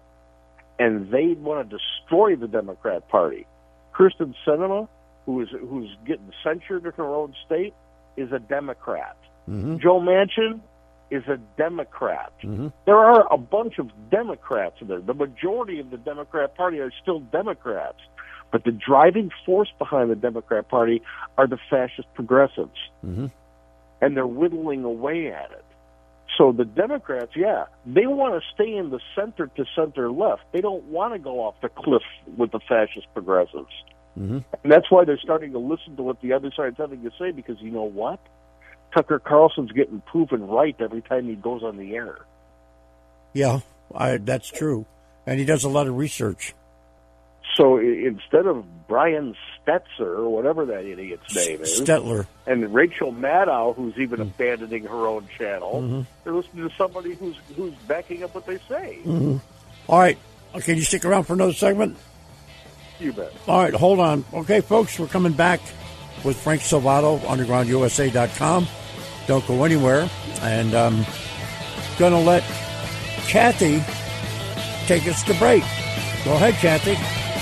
and 0.79 1.12
they 1.12 1.34
want 1.38 1.70
to 1.70 1.77
destroy 1.77 2.36
the 2.36 2.48
Democrat 2.48 3.08
Party. 3.10 3.46
Kyrsten 3.93 4.34
Sinema, 4.46 4.88
who 5.25 5.41
is 5.41 5.50
who's 5.51 5.89
getting 6.05 6.31
censured 6.43 6.86
in 6.86 6.91
her 6.93 7.15
own 7.15 7.36
state, 7.46 7.74
is 8.17 8.31
a 8.31 8.39
Democrat. 8.39 9.17
Mm-hmm. 9.48 9.77
Joe 9.77 10.00
Manchin, 10.00 10.62
is 11.12 11.24
a 11.27 11.38
Democrat. 11.58 12.31
Mm-hmm. 12.41 12.70
There 12.86 12.96
are 12.96 13.31
a 13.31 13.38
bunch 13.38 13.79
of 13.79 13.91
Democrats 14.10 14.77
in 14.79 14.88
there. 14.88 15.01
The 15.01 15.13
majority 15.13 15.79
of 15.79 15.91
the 15.91 15.98
Democrat 15.98 16.55
Party 16.55 16.79
are 16.79 16.91
still 17.01 17.20
Democrats. 17.20 18.00
But 18.51 18.63
the 18.63 18.72
driving 18.72 19.31
force 19.46 19.70
behind 19.77 20.12
the 20.12 20.15
Democrat 20.15 20.67
Party 20.67 21.01
are 21.38 21.48
the 21.48 21.58
fascist 21.70 22.13
progressives. 22.13 22.77
Mm-hmm. 23.05 23.27
And 24.01 24.17
they're 24.17 24.27
whittling 24.27 24.84
away 24.84 25.31
at 25.31 25.51
it. 25.51 25.65
So 26.38 26.51
the 26.51 26.65
Democrats, 26.65 27.31
yeah, 27.36 27.65
they 27.86 28.08
want 28.08 28.41
to 28.41 28.41
stay 28.53 28.75
in 28.75 28.89
the 28.89 29.00
center 29.15 29.48
to 29.48 29.65
center 29.75 30.12
left. 30.12 30.43
They 30.53 30.62
don't 30.62 30.84
want 30.86 31.13
to 31.13 31.20
go 31.20 31.41
off 31.41 31.55
the 31.62 31.70
cliff 31.70 32.03
with 32.38 32.51
the 32.51 32.60
fascist 32.60 33.08
progressives. 33.13 33.72
Mm-hmm. 34.17 34.39
And 34.63 34.72
that's 34.72 34.89
why 34.89 35.05
they're 35.05 35.20
starting 35.22 35.51
to 35.53 35.60
listen 35.60 35.96
to 35.98 36.03
what 36.03 36.22
the 36.22 36.34
other 36.34 36.51
side's 36.55 36.77
having 36.77 37.03
to 37.03 37.12
say 37.20 37.31
because 37.31 37.58
you 37.60 37.72
know 37.72 37.84
what? 37.84 38.20
Tucker 38.93 39.20
Carlson's 39.20 39.72
getting 39.72 40.01
proven 40.01 40.48
right 40.48 40.75
every 40.79 41.01
time 41.01 41.27
he 41.27 41.36
goes 41.36 41.63
on 41.63 41.77
the 41.77 41.96
air. 41.96 42.20
Yeah, 43.34 43.62
I, 43.93 44.17
that's 44.17 44.50
true. 44.50 44.86
And 45.25 45.39
he 45.39 45.46
does 45.46 45.63
a 45.63 45.70
lot 45.70 45.88
of 45.88 45.96
research. 45.96 46.53
So 47.62 47.77
instead 47.77 48.48
of 48.48 48.65
Brian 48.88 49.36
Stetzer 49.68 50.00
or 50.18 50.30
whatever 50.30 50.65
that 50.65 50.84
idiot's 50.84 51.36
name 51.36 51.62
is, 51.62 51.80
Stetler. 51.82 52.25
and 52.48 52.74
Rachel 52.74 53.13
Maddow, 53.13 53.75
who's 53.75 53.96
even 54.00 54.20
abandoning 54.20 54.86
her 54.86 55.06
own 55.06 55.27
channel, 55.38 55.80
Mhm. 55.84 56.06
they're 56.24 56.34
listening 56.34 56.68
to 56.68 56.75
somebody 56.75 57.13
who's 57.13 57.36
who's 57.56 57.74
backing 57.88 58.24
up 58.24 58.34
what 58.34 58.48
they 58.48 58.58
say. 58.68 58.96
hmm 59.03 59.36
All 59.88 60.00
right. 60.00 60.18
Can 60.62 60.75
you 60.75 60.82
stick 60.82 61.06
around 61.06 61.25
for 61.25 61.34
another 61.34 61.53
segment? 61.53 61.98
You 63.00 63.13
bet. 63.13 63.32
All 63.48 63.60
right, 63.62 63.74
hold 63.75 64.00
on. 64.00 64.25
Okay, 64.34 64.62
folks, 64.62 64.98
we're 64.98 65.06
coming 65.06 65.34
back 65.34 65.60
with 66.24 66.38
Frank 66.41 66.62
Salvato, 66.62 67.20
undergroundusa.com. 67.20 68.68
Don't 69.27 69.48
go 69.48 69.63
anywhere. 69.65 70.10
And 70.41 70.74
I'm 70.74 71.06
going 72.00 72.12
to 72.13 72.20
let 72.20 72.41
Kathy 73.27 73.84
take 74.88 75.08
us 75.08 75.22
to 75.25 75.34
break. 75.36 75.62
Go 76.25 76.34
ahead, 76.34 76.56
Kathy. 76.56 76.98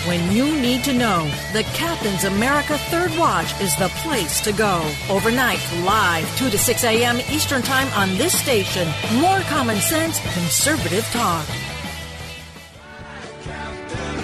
When 0.07 0.31
you 0.31 0.59
need 0.59 0.85
to 0.85 0.93
know, 0.93 1.29
the 1.51 1.63
Captain's 1.73 2.23
America 2.23 2.77
Third 2.77 3.11
Watch 3.17 3.59
is 3.59 3.75
the 3.75 3.89
place 3.97 4.39
to 4.41 4.53
go. 4.53 4.89
Overnight, 5.09 5.59
live, 5.83 6.25
2 6.37 6.49
to 6.49 6.57
6 6.57 6.83
a.m. 6.85 7.17
Eastern 7.29 7.61
Time 7.61 7.87
on 7.93 8.17
this 8.17 8.39
station. 8.39 8.87
More 9.19 9.41
common 9.41 9.75
sense, 9.75 10.19
conservative 10.33 11.03
talk. 11.11 11.45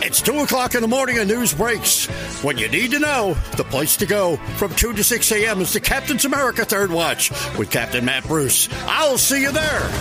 It's 0.02 0.22
2 0.22 0.40
o'clock 0.40 0.76
in 0.76 0.82
the 0.82 0.88
morning 0.88 1.18
and 1.18 1.30
news 1.30 1.54
breaks. 1.54 2.06
When 2.42 2.58
you 2.58 2.70
need 2.70 2.92
to 2.92 3.00
know, 3.00 3.36
the 3.58 3.66
place 3.66 3.98
to 3.98 4.06
go 4.06 4.38
from 4.56 4.74
2 4.76 4.94
to 4.94 5.04
6 5.04 5.32
a.m. 5.34 5.60
is 5.60 5.74
the 5.74 5.82
Captain's 5.82 6.24
America 6.24 6.64
Third 6.64 6.90
Watch 6.90 7.32
with 7.58 7.70
Captain 7.70 8.06
Matt 8.06 8.24
Bruce. 8.24 8.70
I'll 8.88 9.18
see 9.18 9.42
you 9.42 9.52
there. 9.52 9.92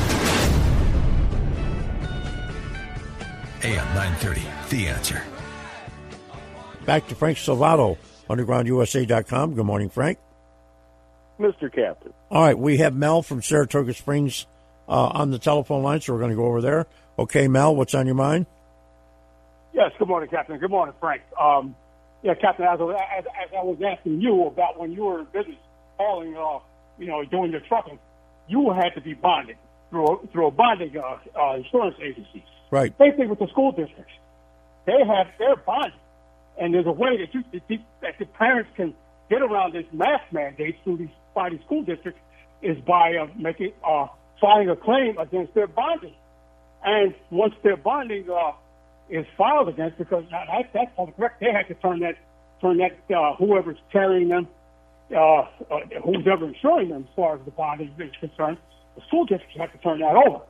AM 3.64 3.86
930, 3.94 4.42
The 4.70 4.88
Answer. 4.88 5.24
Back 6.86 7.08
to 7.08 7.14
Frank 7.14 7.38
Salvato, 7.38 7.96
undergroundusa.com. 8.28 9.54
Good 9.54 9.64
morning, 9.64 9.88
Frank. 9.88 10.18
Mr. 11.40 11.72
Captain. 11.72 12.12
All 12.30 12.42
right, 12.42 12.58
we 12.58 12.76
have 12.78 12.94
Mel 12.94 13.22
from 13.22 13.42
Saratoga 13.42 13.94
Springs 13.94 14.46
uh, 14.88 15.06
on 15.08 15.30
the 15.30 15.38
telephone 15.38 15.82
line, 15.82 16.00
so 16.00 16.12
we're 16.12 16.18
going 16.20 16.30
to 16.30 16.36
go 16.36 16.44
over 16.46 16.60
there. 16.60 16.86
Okay, 17.18 17.48
Mel, 17.48 17.74
what's 17.74 17.94
on 17.94 18.06
your 18.06 18.14
mind? 18.14 18.46
Yes, 19.72 19.90
good 19.98 20.08
morning, 20.08 20.28
Captain. 20.28 20.58
Good 20.58 20.70
morning, 20.70 20.94
Frank. 21.00 21.22
Um, 21.40 21.74
yeah, 22.22 22.34
Captain, 22.34 22.66
as, 22.66 22.78
I- 22.80 23.18
as, 23.18 23.24
as 23.24 23.50
I 23.58 23.62
was 23.64 23.78
asking 23.84 24.20
you 24.20 24.46
about 24.46 24.78
when 24.78 24.92
you 24.92 25.04
were 25.04 25.20
in 25.20 25.26
business 25.32 25.56
hauling, 25.96 26.36
uh, 26.36 26.58
you 26.98 27.06
know, 27.06 27.24
doing 27.24 27.50
your 27.50 27.60
trucking, 27.60 27.98
you 28.46 28.70
had 28.72 28.90
to 28.94 29.00
be 29.00 29.14
bonded 29.14 29.56
through 29.90 30.06
a, 30.06 30.26
through 30.28 30.46
a 30.48 30.50
bonding 30.50 30.96
uh, 30.96 31.16
uh, 31.40 31.54
insurance 31.56 31.96
agency. 32.00 32.44
Right. 32.70 32.92
Same 32.98 33.16
thing 33.16 33.28
with 33.30 33.38
the 33.38 33.48
school 33.48 33.72
districts. 33.72 34.12
They 34.86 34.98
have 35.04 35.28
their 35.38 35.56
bonding, 35.56 35.98
and 36.58 36.72
there's 36.72 36.86
a 36.86 36.92
way 36.92 37.16
that 37.18 37.34
you 37.34 37.42
that 37.52 38.18
the, 38.18 38.24
parents 38.26 38.70
can 38.76 38.94
get 39.30 39.42
around 39.42 39.74
this 39.74 39.86
mask 39.92 40.24
mandate 40.32 40.76
through 40.84 40.98
these 40.98 41.08
by 41.34 41.50
these 41.50 41.60
school 41.66 41.82
districts 41.82 42.20
is 42.62 42.76
by 42.86 43.14
uh, 43.16 43.26
making 43.36 43.72
uh, 43.86 44.06
filing 44.40 44.68
a 44.70 44.76
claim 44.76 45.18
against 45.18 45.54
their 45.54 45.66
bonding, 45.66 46.14
and 46.84 47.14
once 47.30 47.54
their 47.62 47.76
bonding 47.76 48.28
uh, 48.30 48.52
is 49.10 49.26
filed 49.36 49.68
against, 49.68 49.98
because 49.98 50.24
that, 50.30 50.46
that, 50.48 50.70
that's 50.96 51.10
record, 51.18 51.36
they 51.40 51.52
have 51.52 51.68
to 51.68 51.74
turn 51.74 52.00
that 52.00 52.16
turn 52.60 52.78
that 52.78 53.14
uh, 53.14 53.34
whoever's 53.36 53.78
carrying 53.92 54.28
them, 54.28 54.48
uh, 55.14 55.18
uh, 55.18 55.46
who's 56.04 56.26
ever 56.30 56.48
insuring 56.48 56.88
them, 56.88 57.06
as 57.08 57.16
far 57.16 57.36
as 57.36 57.44
the 57.44 57.50
bonding 57.50 57.92
is 57.98 58.10
concerned, 58.20 58.58
the 58.96 59.02
school 59.08 59.24
districts 59.24 59.56
have 59.58 59.72
to 59.72 59.78
turn 59.78 60.00
that 60.00 60.14
over. 60.14 60.40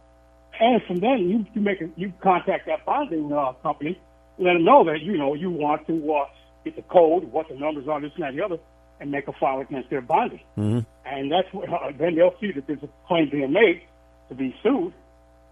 And 0.61 0.81
from 0.87 1.01
then, 1.01 1.29
you 1.29 1.47
you 1.55 1.61
make 1.61 1.81
a, 1.81 1.89
you 1.97 2.13
contact 2.23 2.67
that 2.67 2.85
bonding 2.85 3.33
uh, 3.33 3.53
company, 3.55 4.01
let 4.39 4.55
them 4.55 4.65
know 4.65 4.85
that 4.85 5.01
you 5.01 5.17
know 5.17 5.35
you 5.35 5.51
want 5.51 5.87
to 5.87 6.13
uh, 6.15 6.25
get 6.65 6.77
the 6.77 6.83
code, 6.83 7.25
what 7.25 7.49
the 7.49 7.55
numbers 7.55 7.87
are, 7.89 8.01
this 8.01 8.13
and 8.15 8.23
that, 8.25 8.31
and 8.31 8.39
the 8.39 8.45
other, 8.45 8.59
and 9.01 9.11
make 9.11 9.29
a 9.29 9.33
file 9.33 9.61
against 9.61 9.91
their 9.91 10.01
bonding. 10.01 10.41
Mm-hmm. 10.57 10.81
And 11.07 11.31
that's 11.33 11.53
what, 11.53 11.69
uh, 11.69 11.93
then 11.99 12.15
they'll 12.17 12.35
see 12.41 12.53
that 12.53 12.67
there's 12.67 12.83
a 12.83 12.89
claim 13.07 13.29
being 13.31 13.53
made 13.53 13.83
to 14.29 14.35
be 14.35 14.55
sued, 14.63 14.93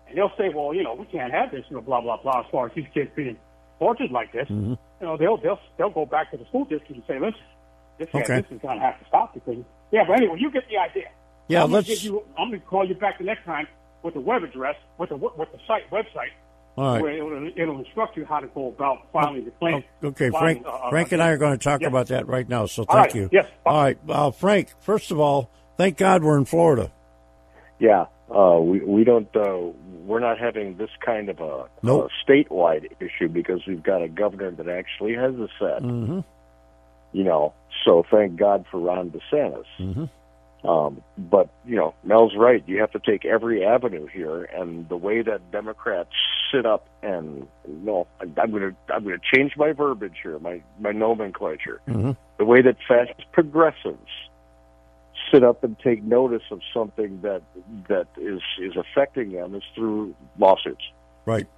and 0.08 0.16
they'll 0.16 0.32
say, 0.38 0.48
well, 0.54 0.72
you 0.74 0.82
know, 0.82 0.94
we 0.94 1.04
can't 1.06 1.32
have 1.32 1.50
this, 1.50 1.64
you 1.68 1.76
know, 1.76 1.82
blah 1.82 2.00
blah 2.00 2.20
blah. 2.22 2.40
As 2.40 2.46
far 2.50 2.66
as 2.66 2.72
these 2.74 2.86
kids 2.94 3.10
being 3.14 3.36
tortured 3.78 4.10
like 4.10 4.32
this, 4.32 4.48
Mm-hmm. 4.48 4.70
you 4.70 5.06
know, 5.06 5.16
they'll 5.16 5.36
they'll 5.36 5.60
they'll 5.78 5.90
go 5.90 6.06
back 6.06 6.30
to 6.30 6.36
the 6.36 6.44
school 6.46 6.64
district 6.64 6.90
and 6.92 7.02
say, 7.06 7.18
listen, 7.20 7.40
this 7.98 8.08
Okay. 8.14 8.40
this 8.40 8.50
is 8.50 8.60
going 8.62 8.78
to 8.78 8.84
have 8.84 8.98
to 9.00 9.06
stop 9.06 9.34
because 9.34 9.62
yeah. 9.92 10.04
But 10.06 10.18
anyway, 10.18 10.36
you 10.38 10.50
get 10.50 10.64
the 10.68 10.78
idea. 10.78 11.10
Yeah, 11.48 11.62
I'm 11.64 11.66
gonna 11.68 11.76
let's- 11.76 11.88
Give 11.88 12.02
you, 12.04 12.22
I'm 12.38 12.48
going 12.48 12.60
to 12.60 12.66
call 12.66 12.88
you 12.88 12.94
back 12.94 13.18
the 13.18 13.24
next 13.24 13.44
time 13.44 13.66
with 14.02 14.14
the 14.14 14.20
web 14.20 14.42
address, 14.42 14.76
with 14.98 15.10
the 15.10 15.16
with 15.16 15.50
the 15.52 15.58
site 15.66 15.90
website, 15.90 16.32
All 16.76 16.94
right. 16.94 17.02
where 17.02 17.12
it'll, 17.12 17.50
it'll 17.54 17.78
instruct 17.78 18.16
you 18.16 18.24
how 18.24 18.40
to 18.40 18.46
go 18.48 18.68
about 18.68 19.12
filing 19.12 19.44
the 19.44 19.50
claim. 19.52 19.84
Okay, 20.02 20.30
Filing, 20.30 20.62
Frank. 20.62 20.66
uh, 20.66 20.70
uh, 20.86 20.90
Frank 20.90 21.12
and 21.12 21.22
I 21.22 21.28
are 21.28 21.36
going 21.36 21.58
to 21.58 21.62
talk 21.62 21.82
Yes. 21.82 21.88
about 21.88 22.06
that 22.08 22.26
right 22.26 22.48
now. 22.48 22.64
So 22.66 22.84
thank 22.84 22.96
right, 22.98 23.14
you. 23.14 23.28
yes. 23.30 23.46
All 23.66 23.82
right, 23.82 23.98
uh, 24.08 24.30
Frank. 24.30 24.68
First 24.80 25.10
of 25.10 25.20
all, 25.20 25.50
thank 25.76 25.98
God 25.98 26.22
we're 26.24 26.38
in 26.38 26.46
Florida. 26.46 26.90
Yeah, 27.78 28.06
uh, 28.34 28.58
we 28.60 28.80
we 28.80 29.04
don't 29.04 29.28
uh, 29.36 29.58
we're 30.06 30.20
not 30.20 30.38
having 30.38 30.76
this 30.76 30.90
kind 31.04 31.28
of 31.28 31.40
a, 31.40 31.66
Nope. 31.82 32.08
a 32.10 32.30
statewide 32.30 32.86
issue 33.00 33.28
because 33.28 33.60
we've 33.66 33.82
got 33.82 34.02
a 34.02 34.08
governor 34.08 34.50
that 34.52 34.68
actually 34.68 35.14
has 35.14 35.34
a 35.34 35.48
set. 35.58 35.82
Mm-hmm. 35.82 36.20
You 37.12 37.24
know, 37.24 37.52
so 37.84 38.04
thank 38.10 38.36
God 38.36 38.64
for 38.70 38.80
Ron 38.80 39.10
DeSantis. 39.10 39.64
Mm-hmm. 39.78 40.04
Um, 40.64 41.02
but 41.18 41.48
you 41.66 41.76
know, 41.76 41.94
Mel's 42.04 42.34
right. 42.36 42.62
You 42.66 42.80
have 42.80 42.92
to 42.92 43.00
take 43.00 43.24
every 43.24 43.64
avenue 43.64 44.06
here, 44.06 44.44
and 44.44 44.88
the 44.88 44.96
way 44.96 45.22
that 45.22 45.50
Democrats 45.50 46.12
sit 46.52 46.66
up 46.66 46.86
and 47.02 47.48
you 47.66 47.80
know, 47.82 48.06
I'm 48.20 48.50
going 48.50 48.70
to 48.70 48.76
I'm 48.94 49.02
going 49.02 49.18
to 49.18 49.36
change 49.36 49.56
my 49.56 49.72
verbiage 49.72 50.18
here, 50.22 50.38
my 50.38 50.62
my 50.78 50.92
nomenclature. 50.92 51.80
Mm-hmm. 51.88 52.12
The 52.38 52.44
way 52.44 52.62
that 52.62 52.76
fascist 52.86 53.30
progressives 53.32 54.08
sit 55.32 55.42
up 55.42 55.64
and 55.64 55.76
take 55.80 56.02
notice 56.04 56.42
of 56.52 56.60
something 56.72 57.20
that 57.22 57.42
that 57.88 58.06
is 58.16 58.40
is 58.60 58.76
affecting 58.76 59.32
them 59.32 59.56
is 59.56 59.62
through 59.74 60.14
lawsuits. 60.38 60.84
Right. 61.26 61.48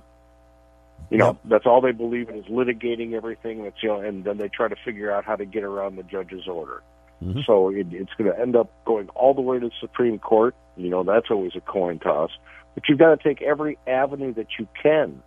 You 1.10 1.18
know, 1.18 1.38
that's 1.44 1.66
all 1.66 1.82
they 1.82 1.92
believe 1.92 2.30
in 2.30 2.36
is 2.36 2.46
litigating 2.46 3.12
everything. 3.12 3.64
That's 3.64 3.82
you 3.82 3.90
know, 3.90 4.00
and 4.00 4.24
then 4.24 4.38
they 4.38 4.48
try 4.48 4.68
to 4.68 4.76
figure 4.84 5.12
out 5.12 5.24
how 5.24 5.36
to 5.36 5.44
get 5.44 5.62
around 5.62 5.96
the 5.96 6.02
judge's 6.02 6.48
order. 6.48 6.82
Mm-hmm. 7.22 7.40
So 7.46 7.70
it, 7.70 7.86
it's 7.90 8.12
going 8.18 8.32
to 8.32 8.38
end 8.38 8.56
up 8.56 8.70
going 8.84 9.08
all 9.10 9.34
the 9.34 9.40
way 9.40 9.58
to 9.58 9.68
the 9.68 9.74
Supreme 9.80 10.18
Court. 10.18 10.54
You 10.76 10.90
know, 10.90 11.04
that's 11.04 11.30
always 11.30 11.52
a 11.56 11.60
coin 11.60 11.98
toss. 11.98 12.30
But 12.74 12.84
you've 12.88 12.98
got 12.98 13.16
to 13.16 13.22
take 13.22 13.40
every 13.42 13.78
avenue 13.86 14.34
that 14.34 14.48
you 14.58 14.66
can 14.82 15.22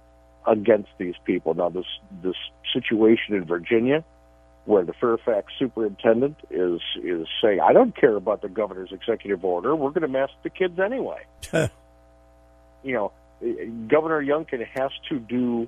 against 0.45 0.89
these 0.97 1.15
people. 1.25 1.53
Now, 1.53 1.69
this 1.69 1.85
this 2.23 2.35
situation 2.73 3.35
in 3.35 3.45
Virginia, 3.45 4.03
where 4.65 4.83
the 4.83 4.93
Fairfax 4.93 5.53
superintendent 5.57 6.37
is 6.49 6.81
is 7.03 7.27
saying, 7.41 7.59
"I 7.61 7.73
don't 7.73 7.95
care 7.95 8.15
about 8.15 8.41
the 8.41 8.49
governor's 8.49 8.91
executive 8.91 9.43
order. 9.45 9.75
We're 9.75 9.91
going 9.91 10.01
to 10.01 10.07
mask 10.07 10.33
the 10.43 10.49
kids 10.49 10.79
anyway." 10.79 11.25
you 12.83 12.93
know, 12.93 13.11
Governor 13.87 14.23
Youngkin 14.23 14.65
has 14.75 14.91
to 15.09 15.19
do 15.19 15.67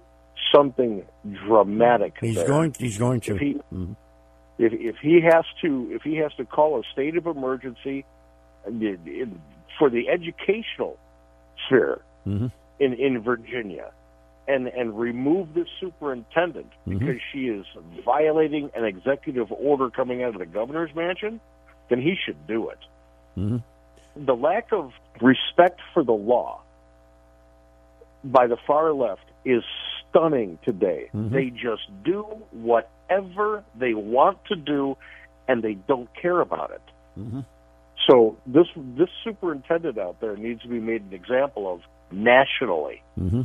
something 0.53 1.03
dramatic. 1.47 2.17
He's 2.19 2.35
there. 2.35 2.47
going. 2.47 2.75
He's 2.77 2.97
going 2.97 3.21
to. 3.21 3.37
He, 3.37 3.53
Mhm. 3.73 3.95
If 4.59 4.73
if 4.73 4.97
he 5.01 5.21
has 5.21 5.45
to 5.61 5.89
if 5.91 6.03
he 6.03 6.17
has 6.17 6.33
to 6.35 6.45
call 6.45 6.79
a 6.79 6.83
state 6.91 7.15
of 7.17 7.25
emergency 7.25 8.05
for 9.79 9.89
the 9.89 10.09
educational 10.09 10.99
sphere 11.65 12.01
Mhm. 12.27 12.51
in 12.79 12.93
in 12.93 13.19
Virginia 13.21 13.91
and 14.47 14.67
and 14.67 14.99
remove 14.99 15.53
the 15.53 15.65
superintendent 15.79 16.71
Mhm. 16.85 16.99
because 16.99 17.21
she 17.31 17.47
is 17.47 17.65
violating 18.03 18.69
an 18.75 18.83
executive 18.83 19.51
order 19.51 19.89
coming 19.89 20.23
out 20.23 20.33
of 20.33 20.39
the 20.39 20.45
governor's 20.45 20.93
mansion, 20.93 21.39
then 21.87 22.01
he 22.01 22.15
should 22.15 22.45
do 22.45 22.69
it. 22.69 22.79
Mhm. 23.37 23.63
The 24.17 24.35
lack 24.35 24.73
of 24.73 24.93
respect 25.21 25.79
for 25.93 26.03
the 26.03 26.13
law 26.13 26.61
by 28.25 28.47
the 28.47 28.57
far 28.57 28.91
left 28.91 29.23
is 29.45 29.63
stunning 30.09 30.59
today. 30.63 31.09
Mhm. 31.13 31.31
They 31.31 31.49
just 31.49 31.83
do 32.03 32.23
whatever 32.51 33.63
they 33.75 33.93
want 33.93 34.43
to 34.45 34.55
do 34.55 34.97
and 35.47 35.63
they 35.63 35.73
don't 35.73 36.09
care 36.15 36.39
about 36.41 36.71
it. 36.71 36.81
Mhm. 37.19 37.45
So 38.07 38.37
this 38.45 38.67
this 38.75 39.09
superintendent 39.23 39.97
out 39.97 40.19
there 40.21 40.35
needs 40.37 40.61
to 40.61 40.67
be 40.67 40.79
made 40.79 41.01
an 41.03 41.13
example 41.13 41.71
of 41.71 41.81
nationally, 42.11 43.01
Mm-hmm. 43.19 43.41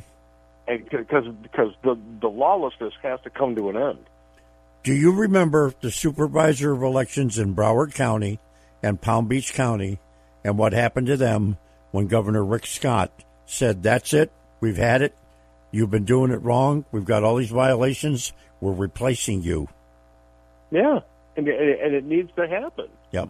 and 0.69 0.85
because 0.89 1.27
because 1.43 1.73
the 1.83 1.99
the 2.21 2.29
lawlessness 2.29 2.95
has 3.03 3.21
to 3.23 3.31
come 3.31 3.55
to 3.57 3.69
an 3.71 3.77
end. 3.77 3.99
Do 4.83 4.93
you 4.95 5.13
remember 5.13 5.73
the 5.81 5.91
supervisor 5.91 6.73
of 6.73 6.83
elections 6.83 7.39
in 7.39 7.55
Broward 7.55 7.95
County 7.95 8.39
and 8.83 9.01
Palm 9.01 9.27
Beach 9.29 9.55
County 9.55 9.99
and 10.45 10.59
what 10.59 10.73
happened 10.75 11.07
to 11.09 11.17
them 11.17 11.57
when 11.91 12.07
Governor 12.07 12.45
Rick 12.45 12.67
Scott 12.67 13.11
said, 13.47 13.83
That's 13.83 14.13
it, 14.13 14.31
we've 14.61 14.77
had 14.77 15.01
it, 15.03 15.15
you've 15.75 15.91
been 15.91 16.05
doing 16.05 16.31
it 16.31 16.43
wrong, 16.43 16.85
we've 16.93 17.05
got 17.05 17.23
all 17.25 17.37
these 17.37 17.51
violations, 17.51 18.33
we're 18.61 18.73
replacing 18.73 19.43
you? 19.43 19.69
Yeah, 20.71 21.01
and 21.37 21.49
it- 21.49 21.81
and 21.83 21.95
it 21.95 22.05
needs 22.05 22.31
to 22.37 22.49
happen. 22.49 22.89
Yep. 23.13 23.29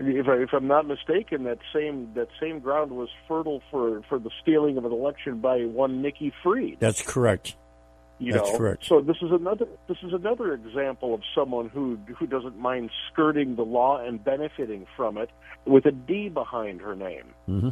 If, 0.00 0.28
I, 0.28 0.34
if 0.36 0.50
I'm 0.52 0.68
not 0.68 0.86
mistaken, 0.86 1.42
that 1.44 1.58
same 1.74 2.12
that 2.14 2.28
same 2.40 2.60
ground 2.60 2.92
was 2.92 3.08
fertile 3.26 3.60
for, 3.70 4.00
for 4.08 4.20
the 4.20 4.30
stealing 4.40 4.78
of 4.78 4.84
an 4.84 4.92
election 4.92 5.40
by 5.40 5.64
one 5.64 6.02
Nikki 6.02 6.32
Fried. 6.42 6.76
That's 6.78 7.02
correct. 7.02 7.56
You 8.20 8.32
That's 8.32 8.50
know, 8.52 8.58
correct. 8.58 8.84
so 8.84 9.00
this 9.00 9.16
is 9.22 9.30
another 9.32 9.66
this 9.88 9.96
is 10.04 10.12
another 10.12 10.52
example 10.54 11.14
of 11.14 11.22
someone 11.34 11.68
who 11.68 11.98
who 12.16 12.26
doesn't 12.28 12.56
mind 12.58 12.90
skirting 13.12 13.56
the 13.56 13.62
law 13.64 13.98
and 14.04 14.22
benefiting 14.22 14.86
from 14.96 15.18
it 15.18 15.30
with 15.64 15.84
a 15.86 15.92
D 15.92 16.28
behind 16.28 16.80
her 16.80 16.94
name. 16.94 17.34
Mm-hmm. 17.48 17.68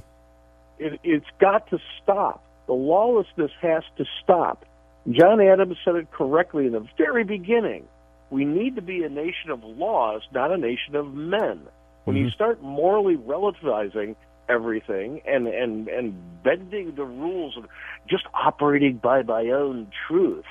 It, 0.79 1.01
it's 1.05 1.27
got 1.41 1.69
to 1.71 1.79
stop. 2.03 2.43
The 2.67 2.73
lawlessness 2.73 3.53
has 3.61 3.83
to 3.97 4.05
stop. 4.23 4.65
John 5.11 5.41
Adams 5.41 5.77
said 5.85 5.95
it 5.95 6.11
correctly 6.11 6.67
in 6.67 6.73
the 6.73 6.87
very 6.99 7.25
beginning. 7.25 7.87
We 8.31 8.45
need 8.45 8.77
to 8.77 8.83
be 8.83 9.05
a 9.05 9.09
nation 9.09 9.51
of 9.51 9.63
laws, 9.63 10.23
not 10.33 10.51
a 10.51 10.57
nation 10.57 10.97
of 10.97 11.15
men. 11.15 11.61
When 12.05 12.17
you 12.17 12.31
start 12.31 12.63
morally 12.63 13.17
relativizing 13.17 14.15
everything 14.49 15.23
and 15.27 15.49
and 15.49 15.89
and 15.89 16.15
bending 16.45 16.95
the 16.95 17.05
rules 17.05 17.57
and 17.57 17.67
just 18.09 18.25
operating 18.33 18.99
by 18.99 19.23
my 19.23 19.49
own 19.49 19.89
truth, 20.07 20.45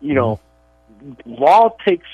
you 0.00 0.14
know, 0.14 0.40
law 1.26 1.76
takes 1.86 2.08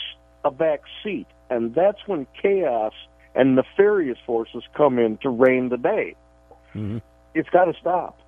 a 0.44 0.50
back 0.50 0.82
seat, 1.02 1.26
and 1.48 1.74
that's 1.74 2.00
when 2.06 2.26
chaos 2.40 2.92
and 3.34 3.54
nefarious 3.54 4.18
forces 4.26 4.64
come 4.76 4.98
in 4.98 5.16
to 5.18 5.30
reign 5.30 5.68
the 5.68 5.76
day. 5.76 6.16
Mm-hmm. 6.74 6.98
It's 7.34 7.48
got 7.50 7.66
to 7.66 7.74
stop. 7.80 8.18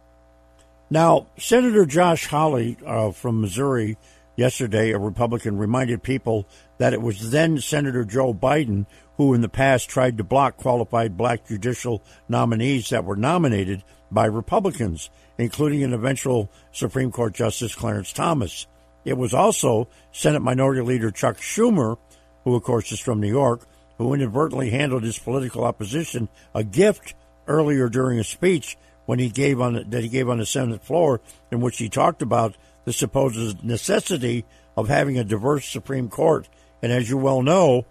Now, 0.90 1.26
Senator 1.38 1.86
Josh 1.86 2.26
Hawley 2.26 2.76
uh, 2.86 3.10
from 3.10 3.40
Missouri 3.40 3.96
yesterday, 4.36 4.90
a 4.90 4.98
Republican, 4.98 5.58
reminded 5.58 6.02
people 6.02 6.46
that 6.78 6.92
it 6.92 7.00
was 7.00 7.30
then 7.30 7.58
Senator 7.58 8.04
Joe 8.04 8.34
Biden 8.34 8.86
who 9.16 9.34
in 9.34 9.40
the 9.40 9.48
past 9.48 9.88
tried 9.88 10.18
to 10.18 10.24
block 10.24 10.56
qualified 10.56 11.16
black 11.16 11.46
judicial 11.46 12.02
nominees 12.28 12.90
that 12.90 13.04
were 13.04 13.16
nominated 13.16 13.82
by 14.10 14.26
Republicans, 14.26 15.10
including 15.38 15.82
an 15.82 15.92
eventual 15.92 16.50
Supreme 16.72 17.10
Court 17.10 17.34
Justice 17.34 17.74
Clarence 17.74 18.12
Thomas. 18.12 18.66
It 19.04 19.16
was 19.16 19.34
also 19.34 19.88
Senate 20.12 20.40
Minority 20.40 20.80
Leader 20.80 21.10
Chuck 21.10 21.36
Schumer, 21.38 21.98
who 22.44 22.54
of 22.54 22.62
course 22.62 22.90
is 22.90 23.00
from 23.00 23.20
New 23.20 23.28
York, 23.28 23.66
who 23.98 24.14
inadvertently 24.14 24.70
handled 24.70 25.04
his 25.04 25.18
political 25.18 25.64
opposition 25.64 26.28
a 26.54 26.64
gift 26.64 27.14
earlier 27.46 27.88
during 27.88 28.18
a 28.18 28.24
speech 28.24 28.76
when 29.06 29.18
he 29.18 29.28
gave 29.28 29.60
on 29.60 29.84
that 29.90 30.02
he 30.02 30.08
gave 30.08 30.28
on 30.28 30.38
the 30.38 30.46
Senate 30.46 30.84
floor, 30.84 31.20
in 31.50 31.60
which 31.60 31.78
he 31.78 31.88
talked 31.88 32.22
about 32.22 32.56
the 32.84 32.92
supposed 32.92 33.62
necessity 33.64 34.44
of 34.76 34.88
having 34.88 35.18
a 35.18 35.24
diverse 35.24 35.66
Supreme 35.66 36.08
Court. 36.08 36.48
And 36.82 36.92
as 36.92 37.08
you 37.08 37.16
well 37.16 37.42
know, 37.42 37.86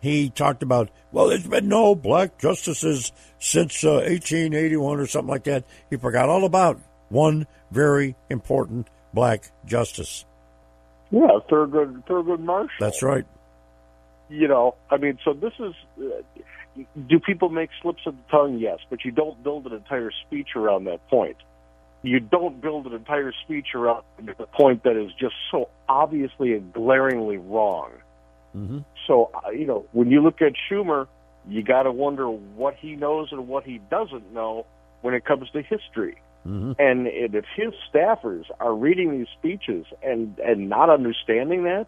he 0.00 0.30
talked 0.30 0.62
about 0.62 0.90
well, 1.12 1.28
there's 1.28 1.46
been 1.46 1.68
no 1.68 1.94
black 1.94 2.38
justices 2.38 3.12
since 3.38 3.84
uh, 3.84 4.04
1881 4.06 5.00
or 5.00 5.06
something 5.06 5.30
like 5.30 5.44
that. 5.44 5.64
He 5.90 5.96
forgot 5.96 6.28
all 6.28 6.44
about 6.44 6.80
one 7.08 7.46
very 7.70 8.14
important 8.28 8.88
black 9.14 9.50
justice. 9.64 10.24
Yeah, 11.10 11.38
Thurgood 11.50 12.04
Thurgood 12.06 12.40
Marshall. 12.40 12.76
That's 12.80 13.02
right. 13.02 13.24
You 14.28 14.46
know, 14.46 14.74
I 14.90 14.98
mean, 14.98 15.18
so 15.24 15.32
this 15.32 15.54
is. 15.58 15.74
Uh, 15.98 16.22
do 17.08 17.20
people 17.20 17.48
make 17.48 17.70
slips 17.82 18.02
of 18.06 18.14
the 18.16 18.22
tongue? 18.30 18.58
Yes, 18.58 18.78
but 18.90 19.04
you 19.04 19.10
don't 19.10 19.42
build 19.42 19.66
an 19.66 19.72
entire 19.72 20.10
speech 20.26 20.48
around 20.56 20.84
that 20.84 21.06
point. 21.08 21.36
You 22.02 22.20
don't 22.20 22.60
build 22.60 22.86
an 22.86 22.92
entire 22.92 23.32
speech 23.44 23.68
around 23.74 24.04
the 24.18 24.46
point 24.46 24.84
that 24.84 24.96
is 24.96 25.10
just 25.18 25.34
so 25.50 25.68
obviously 25.88 26.52
and 26.52 26.72
glaringly 26.72 27.38
wrong. 27.38 27.90
Mm-hmm. 28.56 28.78
So, 29.06 29.30
uh, 29.34 29.50
you 29.50 29.66
know, 29.66 29.86
when 29.92 30.10
you 30.10 30.22
look 30.22 30.40
at 30.40 30.52
Schumer, 30.70 31.08
you 31.48 31.62
got 31.62 31.84
to 31.84 31.92
wonder 31.92 32.28
what 32.28 32.74
he 32.74 32.94
knows 32.94 33.28
and 33.32 33.48
what 33.48 33.64
he 33.64 33.80
doesn't 33.90 34.32
know 34.32 34.66
when 35.00 35.14
it 35.14 35.24
comes 35.24 35.50
to 35.50 35.62
history. 35.62 36.20
Mm-hmm. 36.46 36.72
And 36.78 37.06
if 37.08 37.44
his 37.56 37.74
staffers 37.92 38.44
are 38.60 38.74
reading 38.74 39.18
these 39.18 39.26
speeches 39.38 39.86
and 40.02 40.38
and 40.38 40.68
not 40.68 40.88
understanding 40.88 41.64
that, 41.64 41.86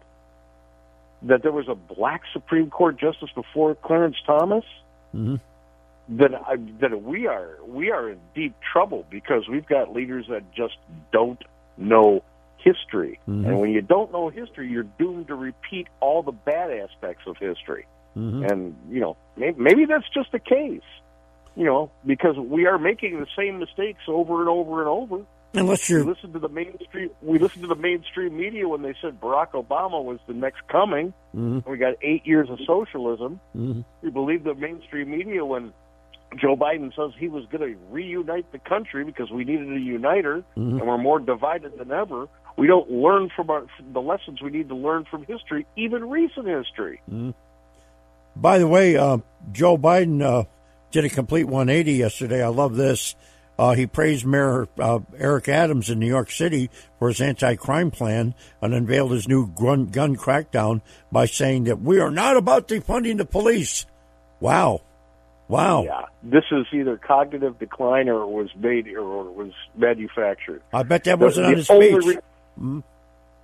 that 1.23 1.43
there 1.43 1.51
was 1.51 1.67
a 1.67 1.75
black 1.75 2.23
Supreme 2.33 2.69
Court 2.69 2.97
justice 2.97 3.29
before 3.35 3.75
Clarence 3.75 4.17
Thomas, 4.25 4.65
Mm-hmm. 5.13 5.35
then 6.07 6.35
I, 6.35 6.55
then 6.79 7.03
we 7.03 7.27
are 7.27 7.57
we 7.67 7.91
are 7.91 8.09
in 8.11 8.19
deep 8.33 8.55
trouble 8.71 9.05
because 9.09 9.49
we've 9.49 9.65
got 9.65 9.93
leaders 9.93 10.25
that 10.29 10.43
just 10.53 10.77
don't 11.11 11.41
know 11.77 12.23
history. 12.57 13.19
Mhm. 13.27 13.45
And 13.45 13.59
when 13.59 13.71
you 13.71 13.81
don't 13.81 14.11
know 14.13 14.29
history, 14.29 14.69
you're 14.69 14.87
doomed 14.97 15.27
to 15.27 15.35
repeat 15.35 15.87
all 15.99 16.23
the 16.23 16.31
bad 16.31 16.71
aspects 16.71 17.23
of 17.27 17.35
history. 17.37 17.85
Mm-hmm. 18.17 18.43
And 18.45 18.75
you 18.89 19.01
know, 19.01 19.17
maybe, 19.35 19.59
maybe 19.59 19.85
that's 19.85 20.07
just 20.13 20.31
the 20.31 20.39
case. 20.39 20.81
You 21.57 21.65
know, 21.65 21.91
because 22.05 22.37
we 22.37 22.65
are 22.67 22.77
making 22.77 23.19
the 23.19 23.27
same 23.37 23.59
mistakes 23.59 24.03
over 24.07 24.39
and 24.39 24.47
over 24.47 24.79
and 24.79 24.87
over. 24.87 25.25
Unless 25.53 25.89
we 25.89 25.95
you're 25.95 26.05
listen 26.05 26.31
to 26.33 26.39
the 26.39 26.47
mainstream, 26.49 27.09
we 27.21 27.37
listened 27.37 27.63
to 27.63 27.67
the 27.67 27.75
mainstream 27.75 28.37
media 28.37 28.67
when 28.67 28.81
they 28.81 28.93
said 29.01 29.19
Barack 29.19 29.51
Obama 29.51 30.03
was 30.03 30.19
the 30.27 30.33
next 30.33 30.65
coming. 30.69 31.13
Mhm. 31.35 31.65
We 31.67 31.77
got 31.77 31.95
eight 32.01 32.25
years 32.25 32.49
of 32.49 32.59
socialism. 32.65 33.39
Mhm. 33.55 33.83
We 34.01 34.09
believe 34.11 34.43
the 34.43 34.55
mainstream 34.55 35.11
media 35.11 35.43
when 35.45 35.73
Joe 36.37 36.55
Biden 36.55 36.95
says 36.95 37.11
he 37.19 37.27
was 37.27 37.45
going 37.47 37.73
to 37.73 37.77
reunite 37.89 38.49
the 38.53 38.59
country 38.59 39.03
because 39.03 39.29
we 39.31 39.43
needed 39.43 39.71
a 39.73 39.79
uniter 39.79 40.43
Mhm. 40.55 40.79
and 40.79 40.87
we're 40.87 40.97
more 40.97 41.19
divided 41.19 41.77
than 41.77 41.91
ever. 41.91 42.29
We 42.55 42.67
don't 42.67 42.89
learn 42.89 43.29
from, 43.35 43.49
our, 43.49 43.65
from 43.75 43.91
the 43.91 44.01
lessons 44.01 44.41
we 44.41 44.51
need 44.51 44.69
to 44.69 44.75
learn 44.75 45.03
from 45.05 45.23
history, 45.25 45.65
even 45.75 46.09
recent 46.09 46.47
history. 46.47 47.01
Mhm. 47.11 47.33
By 48.37 48.57
the 48.59 48.67
way, 48.67 48.95
uh, 48.95 49.17
Joe 49.51 49.77
Biden 49.77 50.21
uh, 50.21 50.45
did 50.91 51.03
a 51.03 51.09
complete 51.09 51.45
180 51.47 51.93
yesterday. 51.93 52.41
I 52.41 52.47
love 52.47 52.75
this. 52.77 53.15
Uh, 53.59 53.73
he 53.73 53.85
praised 53.85 54.25
Mayor 54.25 54.67
uh, 54.79 54.99
Eric 55.17 55.47
Adams 55.47 55.89
in 55.89 55.99
New 55.99 56.07
York 56.07 56.31
City 56.31 56.69
for 56.97 57.09
his 57.09 57.21
anti-crime 57.21 57.91
plan 57.91 58.33
and 58.61 58.73
unveiled 58.73 59.11
his 59.11 59.27
new 59.27 59.47
gun, 59.47 59.85
gun 59.87 60.15
crackdown 60.15 60.81
by 61.11 61.25
saying 61.25 61.65
that 61.65 61.79
we 61.81 61.99
are 61.99 62.09
not 62.09 62.37
about 62.37 62.67
defunding 62.67 63.17
the 63.17 63.25
police. 63.25 63.85
Wow, 64.39 64.81
wow! 65.47 65.83
Yeah, 65.83 66.05
this 66.23 66.45
is 66.51 66.65
either 66.73 66.97
cognitive 66.97 67.59
decline 67.59 68.09
or 68.09 68.23
it 68.23 68.29
was 68.29 68.49
made 68.55 68.87
or 68.87 69.27
it 69.27 69.35
was 69.35 69.51
manufactured. 69.77 70.63
I 70.73 70.81
bet 70.83 71.03
that 71.03 71.19
wasn't 71.19 71.45
on 71.47 71.51
the 71.51 71.57
his 71.57 71.69
only 71.69 71.91
speech. 72.01 72.05
re- 72.15 72.21
Mhm. 72.59 72.83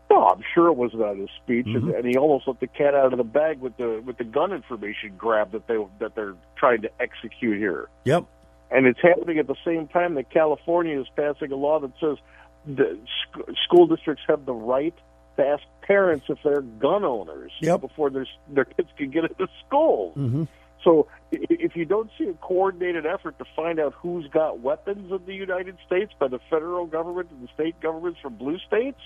No, 0.09 0.23
I'm 0.25 0.41
sure 0.55 0.67
it 0.69 0.73
wasn't 0.77 1.03
on 1.03 1.17
his 1.19 1.29
speech, 1.43 1.65
and, 1.67 1.83
Mhm. 1.83 1.97
and 1.97 2.05
he 2.07 2.15
almost 2.17 2.47
let 2.47 2.59
the 2.61 2.67
cat 2.67 2.95
out 2.95 3.11
of 3.11 3.17
the 3.17 3.23
bag 3.25 3.59
with 3.59 3.75
the 3.77 4.01
with 4.05 4.17
the 4.17 4.23
gun 4.23 4.51
information 4.53 5.11
grab 5.17 5.51
that 5.51 5.67
they 5.67 5.77
that 5.99 6.15
they're 6.15 6.33
trying 6.55 6.81
to 6.81 6.89
execute 6.99 7.57
here. 7.57 7.89
Yep. 8.05 8.23
And 8.71 8.85
it's 8.85 8.99
happening 9.01 9.39
at 9.39 9.47
the 9.47 9.55
same 9.65 9.87
time 9.87 10.15
that 10.15 10.29
California 10.29 10.99
is 10.99 11.07
passing 11.15 11.51
a 11.51 11.55
law 11.55 11.79
that 11.79 11.91
says 11.99 12.17
the 12.65 12.97
sc- 13.23 13.49
school 13.63 13.87
districts 13.87 14.23
have 14.27 14.45
the 14.45 14.53
right 14.53 14.93
to 15.37 15.45
ask 15.45 15.63
parents 15.83 16.25
if 16.29 16.37
they're 16.43 16.61
gun 16.61 17.05
owners 17.05 17.51
Yep. 17.61 17.81
before 17.81 18.09
their 18.09 18.25
their 18.49 18.65
kids 18.65 18.89
can 18.97 19.09
get 19.09 19.23
into 19.23 19.47
schools. 19.65 20.15
hmm 20.15 20.43
So 20.83 21.07
if 21.31 21.75
you 21.75 21.85
don't 21.85 22.09
see 22.17 22.25
a 22.25 22.33
coordinated 22.33 23.05
effort 23.05 23.37
to 23.39 23.45
find 23.55 23.79
out 23.79 23.93
who's 23.93 24.27
got 24.27 24.59
weapons 24.59 25.11
in 25.11 25.25
the 25.25 25.33
United 25.33 25.77
States 25.85 26.11
by 26.19 26.27
the 26.27 26.39
federal 26.49 26.85
government 26.85 27.29
and 27.31 27.47
the 27.47 27.51
state 27.53 27.79
governments 27.81 28.19
from 28.21 28.35
blue 28.35 28.57
states, 28.59 28.99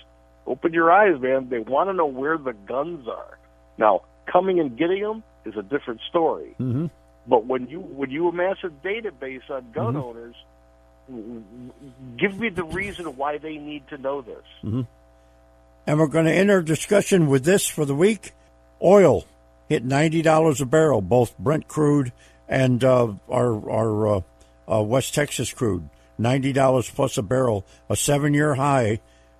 open 0.48 0.74
your 0.74 0.92
eyes, 0.92 1.20
man. 1.22 1.50
They 1.50 1.60
want 1.60 1.90
to 1.90 1.94
know 1.94 2.06
where 2.08 2.38
the 2.38 2.54
guns 2.54 3.08
are. 3.08 3.38
Now, 3.78 4.02
coming 4.32 4.60
and 4.60 4.78
getting 4.78 5.02
them 5.04 5.24
is 5.46 5.56
a 5.58 5.64
different 5.64 6.02
story. 6.10 6.54
hmm 6.58 6.88
But 7.28 7.46
when 7.46 7.68
you 7.68 7.80
when 7.80 8.10
you 8.10 8.28
amass 8.28 8.58
a 8.64 8.70
database 8.70 9.50
on 9.50 9.72
gun 9.74 9.94
Mhm. 9.94 10.04
owners, 10.04 10.36
give 12.18 12.38
me 12.38 12.50
the 12.50 12.64
reason 12.64 13.06
why 13.18 13.38
they 13.38 13.58
need 13.58 13.88
to 13.90 13.98
know 13.98 14.22
this. 14.22 14.44
hmm 14.62 14.82
And 15.88 16.00
we're 16.00 16.08
going 16.08 16.26
to 16.26 16.32
end 16.34 16.52
our 16.52 16.62
discussion 16.62 17.28
with 17.28 17.44
this 17.44 17.68
for 17.68 17.86
the 17.86 17.96
week. 17.96 18.34
Oil 18.82 19.26
hit 19.70 19.84
ninety 19.84 20.22
dollars 20.22 20.62
a 20.62 20.66
barrel, 20.66 21.02
both 21.02 21.38
Brent 21.38 21.68
crude 21.68 22.12
and 22.50 22.84
uh, 22.84 23.14
our 23.30 23.70
our 23.70 24.08
uh, 24.08 24.22
uh, 24.72 24.82
West 24.84 25.14
Texas 25.14 25.54
crude. 25.54 25.88
Ninety 26.18 26.54
dollars 26.54 26.90
plus 26.90 27.18
a 27.18 27.24
barrel, 27.24 27.66
a 27.90 27.96
seven-year 27.96 28.56
high. 28.56 29.00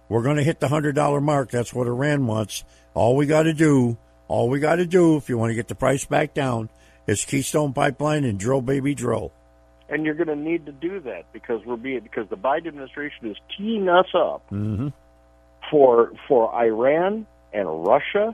We're 0.10 0.24
going 0.24 0.38
to 0.38 0.44
hit 0.44 0.60
the 0.60 0.68
hundred 0.68 0.96
dollar 0.96 1.22
mark. 1.22 1.52
That's 1.52 1.74
what 1.74 1.88
Iran 1.88 2.28
wants. 2.28 2.64
All 2.94 3.16
we 3.16 3.26
got 3.26 3.44
to 3.44 3.54
do, 3.54 3.98
all 4.28 4.50
we 4.50 4.60
got 4.60 4.76
to 4.76 4.86
do, 4.86 5.16
if 5.18 5.30
you 5.30 5.38
want 5.38 5.52
to 5.52 5.56
get 5.56 5.68
the 5.68 5.76
price 5.76 6.06
back 6.06 6.34
down, 6.34 6.70
It's 7.12 7.26
Keystone 7.26 7.74
Pipeline 7.74 8.24
and 8.24 8.40
drill, 8.40 8.62
baby, 8.62 8.96
drill. 8.96 9.32
And 9.90 10.06
you're 10.06 10.16
going 10.16 10.28
to 10.30 10.36
need 10.36 10.66
to 10.68 10.72
do 10.72 11.02
that 11.02 11.32
because 11.34 11.66
we're 11.66 11.76
being 11.76 12.00
because 12.00 12.30
the 12.30 12.38
Biden 12.38 12.68
administration 12.68 13.30
is 13.30 13.38
teeing 13.58 13.90
us 13.90 14.08
up 14.16 14.50
Mm-hmm. 14.50 14.88
for 15.70 16.14
for 16.28 16.54
Iran 16.56 17.28
and 17.54 17.86
Russia 17.86 18.34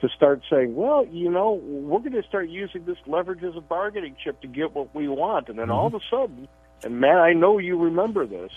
to 0.00 0.08
start 0.16 0.40
saying, 0.50 0.74
well, 0.74 1.06
you 1.12 1.30
know, 1.30 1.60
we're 1.62 1.98
going 1.98 2.12
to 2.12 2.22
start 2.22 2.48
using 2.48 2.86
this 2.86 2.96
leverage 3.06 3.42
as 3.44 3.54
a 3.54 3.60
bargaining 3.60 4.16
chip 4.24 4.40
to 4.40 4.46
get 4.48 4.74
what 4.74 4.94
we 4.94 5.06
want, 5.08 5.50
and 5.50 5.58
then 5.58 5.70
all 5.70 5.88
of 5.88 5.94
a 5.94 6.00
sudden, 6.10 6.48
and 6.82 6.98
man, 6.98 7.18
I 7.18 7.34
know 7.34 7.58
you 7.58 7.78
remember 7.78 8.24
this. 8.26 8.50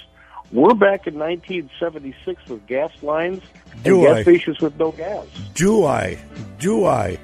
We're 0.54 0.74
back 0.74 1.08
in 1.08 1.16
1976 1.20 2.48
with 2.48 2.66
gas 2.68 2.92
lines 3.02 3.42
and 3.74 3.84
Do 3.84 4.02
gas 4.04 4.22
stations 4.22 4.62
with 4.62 4.78
no 4.80 4.92
gas. 4.94 5.26
Do 5.56 5.84
I? 5.86 6.18
Do 6.60 6.86
I? 6.86 7.18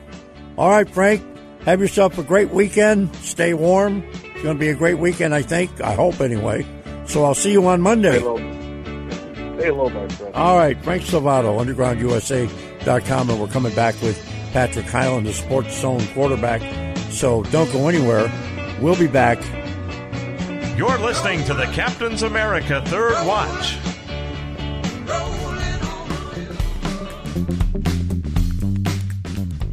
All 0.58 0.69
right, 0.69 0.89
Frank. 0.89 1.23
Have 1.69 1.82
yourself 1.82 2.17
a 2.17 2.23
great 2.23 2.49
weekend. 2.49 3.15
Stay 3.17 3.53
warm. 3.53 4.03
It's 4.12 4.41
going 4.41 4.55
to 4.55 4.60
be 4.60 4.69
a 4.69 4.73
great 4.73 4.97
weekend, 4.97 5.36
I 5.36 5.43
think. 5.43 5.82
I 5.82 5.93
hope, 5.93 6.19
anyway. 6.19 6.65
So 7.05 7.23
I'll 7.23 7.36
see 7.36 7.51
you 7.51 7.67
on 7.67 7.79
Monday. 7.79 8.13
Say 8.13 8.21
hello, 8.21 8.38
say 9.60 9.65
hello 9.67 9.89
my 9.89 10.08
friend. 10.08 10.34
All 10.34 10.58
right, 10.58 10.75
Frank 10.84 11.03
Salvato, 11.03 11.63
UndergroundUSA.com, 11.63 13.29
and 13.29 13.39
we're 13.39 13.47
coming 13.49 13.75
back 13.75 14.01
with 14.01 14.19
Patrick 14.51 14.88
Highland, 14.88 15.27
the 15.27 15.34
Sports 15.34 15.79
Zone 15.79 16.03
quarterback. 16.15 16.63
So 17.12 17.43
don't 17.43 17.71
go 17.71 17.88
anywhere. 17.88 18.32
We'll 18.82 18.97
be 18.97 19.05
back. 19.05 19.38
You're 20.75 20.97
listening 20.97 21.43
to 21.43 21.53
the 21.53 21.65
Captain's 21.65 22.23
America 22.23 22.82
Third 22.88 23.27
Watch. 23.27 23.77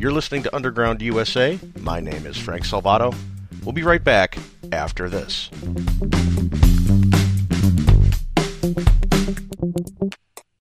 You're 0.07 0.13
listening 0.13 0.45
to 0.45 0.55
Underground 0.55 1.03
USA. 1.03 1.59
My 1.81 1.99
name 1.99 2.27
is 2.27 2.37
Frank 2.37 2.63
Salvato. 2.63 3.13
We'll 3.65 3.73
be 3.73 3.83
right 3.83 4.05
back 4.05 4.39
after 4.71 5.09
this. 5.09 5.51